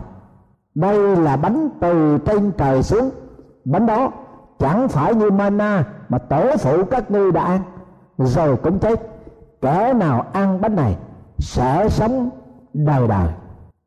Đây 0.74 1.16
là 1.16 1.36
bánh 1.36 1.68
từ 1.80 2.18
trên 2.18 2.52
trời 2.52 2.82
xuống. 2.82 3.10
Bánh 3.64 3.86
đó 3.86 4.10
chẳng 4.58 4.88
phải 4.88 5.14
như 5.14 5.30
mana 5.30 5.84
mà 6.08 6.18
tổ 6.18 6.56
phụ 6.58 6.84
các 6.84 7.10
ngươi 7.10 7.32
đã 7.32 7.42
ăn 7.42 7.60
rồi 8.18 8.56
cũng 8.56 8.78
chết. 8.78 9.00
Kẻ 9.60 9.92
nào 9.92 10.26
ăn 10.32 10.60
bánh 10.60 10.76
này 10.76 10.96
sẽ 11.38 11.88
sống 11.88 12.30
đời 12.74 13.08
đời. 13.08 13.28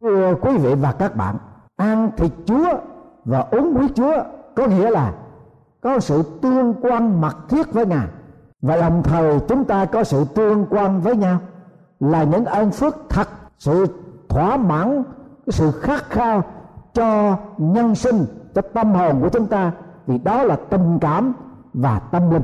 Thưa 0.02 0.36
quý 0.42 0.58
vị 0.58 0.76
và 0.76 0.92
các 0.92 1.16
bạn, 1.16 1.36
ăn 1.76 2.12
thịt 2.18 2.32
chúa 2.46 2.68
và 3.26 3.40
uống 3.52 3.74
huyết 3.74 3.92
chúa 3.96 4.24
có 4.56 4.68
nghĩa 4.68 4.90
là 4.90 5.14
có 5.82 6.00
sự 6.00 6.24
tương 6.42 6.74
quan 6.82 7.22
mật 7.22 7.36
thiết 7.50 7.74
với 7.74 7.86
ngài. 7.86 8.08
Và 8.62 8.78
đồng 8.78 9.04
thời 9.04 9.40
chúng 9.48 9.66
ta 9.66 9.86
có 9.86 10.04
sự 10.04 10.26
tương 10.26 10.66
quan 10.70 11.02
với 11.02 11.16
nhau. 11.16 11.40
Là 12.00 12.24
những 12.24 12.46
ơn 12.46 12.72
phước 12.72 12.96
thật, 13.10 13.28
sự 13.58 13.88
thỏa 14.30 14.58
mãn 14.58 15.04
cái 15.46 15.54
sự 15.54 15.72
khát 15.72 16.10
khao 16.10 16.44
cho 16.94 17.38
nhân 17.58 17.96
sinh, 17.96 18.26
cho 18.56 18.62
tâm 18.62 18.94
hồn 18.94 19.22
của 19.22 19.30
chúng 19.30 19.48
ta. 19.48 19.72
Vì 20.08 20.18
đó 20.18 20.44
là 20.44 20.58
tình 20.70 21.00
cảm 21.02 21.34
và 21.74 22.00
tâm 22.00 22.32
linh 22.32 22.44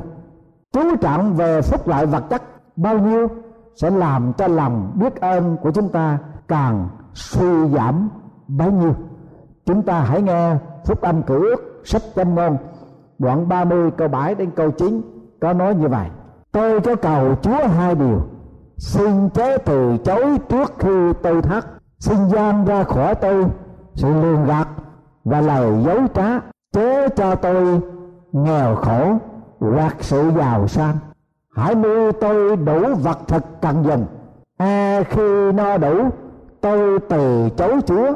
chú 0.72 0.96
trọng 0.96 1.34
về 1.34 1.62
phúc 1.62 1.88
lợi 1.88 2.06
vật 2.06 2.24
chất 2.30 2.42
bao 2.76 2.98
nhiêu 2.98 3.28
sẽ 3.74 3.90
làm 3.90 4.32
cho 4.32 4.48
lòng 4.48 4.92
biết 4.94 5.20
ơn 5.20 5.56
của 5.62 5.70
chúng 5.70 5.88
ta 5.88 6.18
càng 6.48 6.88
suy 7.14 7.68
giảm 7.68 8.08
bấy 8.48 8.72
nhiêu. 8.72 8.94
Chúng 9.66 9.82
ta 9.82 10.00
hãy 10.00 10.22
nghe 10.22 10.56
phúc 10.84 11.00
âm 11.00 11.22
cử 11.22 11.50
ước, 11.50 11.82
sách 11.84 12.02
châm 12.16 12.34
ngôn, 12.34 12.56
đoạn 13.18 13.48
30 13.48 13.90
câu 13.90 14.08
7 14.08 14.34
đến 14.34 14.50
câu 14.50 14.70
9 14.70 15.00
có 15.40 15.52
nói 15.52 15.74
như 15.74 15.88
vậy. 15.88 16.08
Tôi 16.52 16.80
có 16.80 16.96
cầu 16.96 17.34
chúa 17.42 17.66
hai 17.66 17.94
điều. 17.94 18.22
Xin 18.76 19.28
chế 19.30 19.58
từ 19.58 19.96
chối 20.04 20.38
trước 20.48 20.72
khi 20.78 21.12
tôi 21.22 21.42
thất. 21.42 21.66
Xin 21.98 22.28
giam 22.28 22.64
ra 22.64 22.84
khỏi 22.84 23.14
tôi 23.14 23.44
sự 23.94 24.08
lường 24.08 24.44
gạt 24.44 24.68
và 25.24 25.40
lời 25.40 25.82
dối 25.84 26.00
trá. 26.14 26.40
Chế 26.72 27.08
cho 27.08 27.34
tôi 27.34 27.80
nghèo 28.32 28.74
khổ 28.74 29.18
hoặc 29.60 29.96
sự 30.00 30.30
giàu 30.36 30.68
sang. 30.68 30.96
Hãy 31.56 31.74
nuôi 31.74 32.12
tôi 32.12 32.56
đủ 32.56 32.94
vật 32.94 33.18
thực 33.28 33.60
cần 33.60 33.84
dùng. 33.84 34.06
À, 34.56 35.02
khi 35.10 35.52
no 35.52 35.78
đủ 35.78 36.08
tôi 36.60 36.98
từ 37.08 37.48
chối 37.56 37.80
chúa 37.86 38.12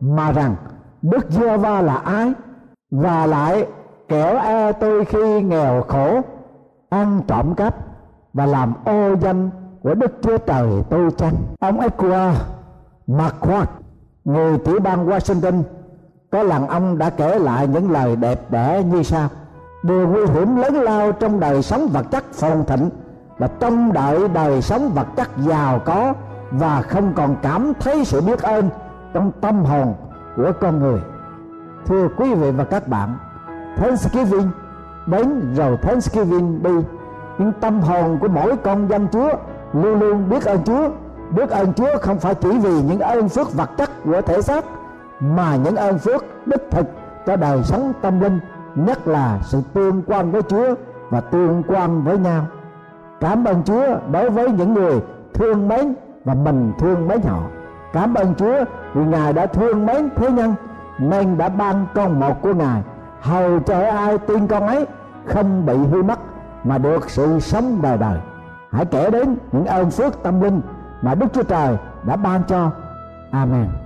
mà 0.00 0.32
rằng 0.32 0.56
đức 1.02 1.30
giê 1.30 1.56
va 1.56 1.82
là 1.82 1.94
ai? 1.94 2.32
Và 2.90 3.26
lại 3.26 3.66
kẻo 4.08 4.36
e 4.38 4.72
tôi 4.72 5.04
khi 5.04 5.42
nghèo 5.42 5.82
khổ 5.82 6.20
ăn 6.88 7.20
trộm 7.28 7.54
cắp 7.54 7.74
và 8.32 8.46
làm 8.46 8.74
ô 8.84 9.16
danh 9.20 9.50
của 9.82 9.94
đức 9.94 10.12
chúa 10.22 10.38
trời 10.38 10.68
tôi 10.90 11.10
chăng? 11.10 11.34
Ông 11.60 11.80
Edward 11.80 12.34
McQuarrie 13.06 13.66
người 14.24 14.58
tiểu 14.58 14.78
bang 14.80 15.08
Washington 15.08 15.62
có 16.30 16.42
lần 16.42 16.68
ông 16.68 16.98
đã 16.98 17.10
kể 17.10 17.38
lại 17.38 17.68
những 17.68 17.90
lời 17.90 18.16
đẹp 18.16 18.50
đẽ 18.50 18.82
như 18.82 19.02
sau 19.02 19.28
điều 19.86 20.08
nguy 20.08 20.26
hiểm 20.26 20.56
lớn 20.56 20.74
lao 20.74 21.12
trong 21.12 21.40
đời 21.40 21.62
sống 21.62 21.88
vật 21.92 22.06
chất 22.10 22.24
phồn 22.32 22.64
thịnh 22.64 22.90
và 23.38 23.48
trong 23.60 23.92
đợi 23.92 24.28
đời 24.28 24.62
sống 24.62 24.90
vật 24.94 25.06
chất 25.16 25.28
giàu 25.36 25.80
có 25.84 26.14
và 26.50 26.82
không 26.82 27.12
còn 27.16 27.36
cảm 27.42 27.72
thấy 27.80 28.04
sự 28.04 28.20
biết 28.20 28.42
ơn 28.42 28.68
trong 29.12 29.32
tâm 29.40 29.64
hồn 29.64 29.94
của 30.36 30.52
con 30.60 30.78
người. 30.78 31.00
Thưa 31.86 32.08
quý 32.16 32.34
vị 32.34 32.50
và 32.50 32.64
các 32.64 32.88
bạn, 32.88 33.16
Thanksgiving 33.76 34.50
đến 35.06 35.54
rồi 35.54 35.76
Thanksgiving 35.76 36.62
đi. 36.62 36.74
Nhưng 37.38 37.52
tâm 37.60 37.80
hồn 37.80 38.18
của 38.20 38.28
mỗi 38.28 38.56
con 38.56 38.88
dân 38.88 39.08
Chúa 39.12 39.30
luôn 39.72 40.00
luôn 40.00 40.28
biết 40.28 40.44
ơn 40.44 40.64
Chúa. 40.64 40.88
Biết 41.30 41.50
ơn 41.50 41.72
Chúa 41.74 41.98
không 42.00 42.18
phải 42.18 42.34
chỉ 42.34 42.58
vì 42.58 42.82
những 42.82 43.00
ơn 43.00 43.28
phước 43.28 43.54
vật 43.54 43.70
chất 43.78 43.90
của 44.04 44.20
thể 44.20 44.42
xác, 44.42 44.64
mà 45.20 45.56
những 45.56 45.76
ơn 45.76 45.98
phước 45.98 46.24
đích 46.46 46.70
thực 46.70 46.86
cho 47.26 47.36
đời 47.36 47.62
sống 47.64 47.92
tâm 48.02 48.20
linh 48.20 48.40
nhất 48.76 49.08
là 49.08 49.38
sự 49.42 49.60
tương 49.74 50.02
quan 50.02 50.30
với 50.30 50.42
Chúa 50.42 50.74
và 51.10 51.20
tương 51.20 51.62
quan 51.68 52.04
với 52.04 52.18
nhau. 52.18 52.46
Cảm 53.20 53.44
ơn 53.44 53.62
Chúa 53.64 53.86
đối 54.12 54.30
với 54.30 54.50
những 54.50 54.74
người 54.74 55.00
thương 55.34 55.68
mến 55.68 55.94
và 56.24 56.34
mình 56.34 56.72
thương 56.78 57.08
mến 57.08 57.22
họ. 57.22 57.42
Cảm 57.92 58.14
ơn 58.14 58.34
Chúa 58.34 58.64
vì 58.94 59.04
Ngài 59.04 59.32
đã 59.32 59.46
thương 59.46 59.86
mến 59.86 60.08
thế 60.16 60.30
nhân, 60.30 60.54
nên 60.98 61.38
đã 61.38 61.48
ban 61.48 61.86
con 61.94 62.20
một 62.20 62.42
của 62.42 62.54
Ngài. 62.54 62.82
Hầu 63.20 63.60
cho 63.60 63.80
ai 63.90 64.18
tin 64.18 64.46
con 64.46 64.66
ấy 64.66 64.86
không 65.26 65.66
bị 65.66 65.76
hư 65.76 66.02
mất 66.02 66.18
mà 66.64 66.78
được 66.78 67.10
sự 67.10 67.40
sống 67.40 67.78
đời 67.82 67.98
đời. 67.98 68.18
Hãy 68.70 68.84
kể 68.84 69.10
đến 69.10 69.36
những 69.52 69.66
ơn 69.66 69.90
phước 69.90 70.22
tâm 70.22 70.40
linh 70.40 70.60
mà 71.02 71.14
Đức 71.14 71.26
Chúa 71.32 71.42
Trời 71.42 71.76
đã 72.02 72.16
ban 72.16 72.42
cho. 72.48 72.70
Amen. 73.30 73.85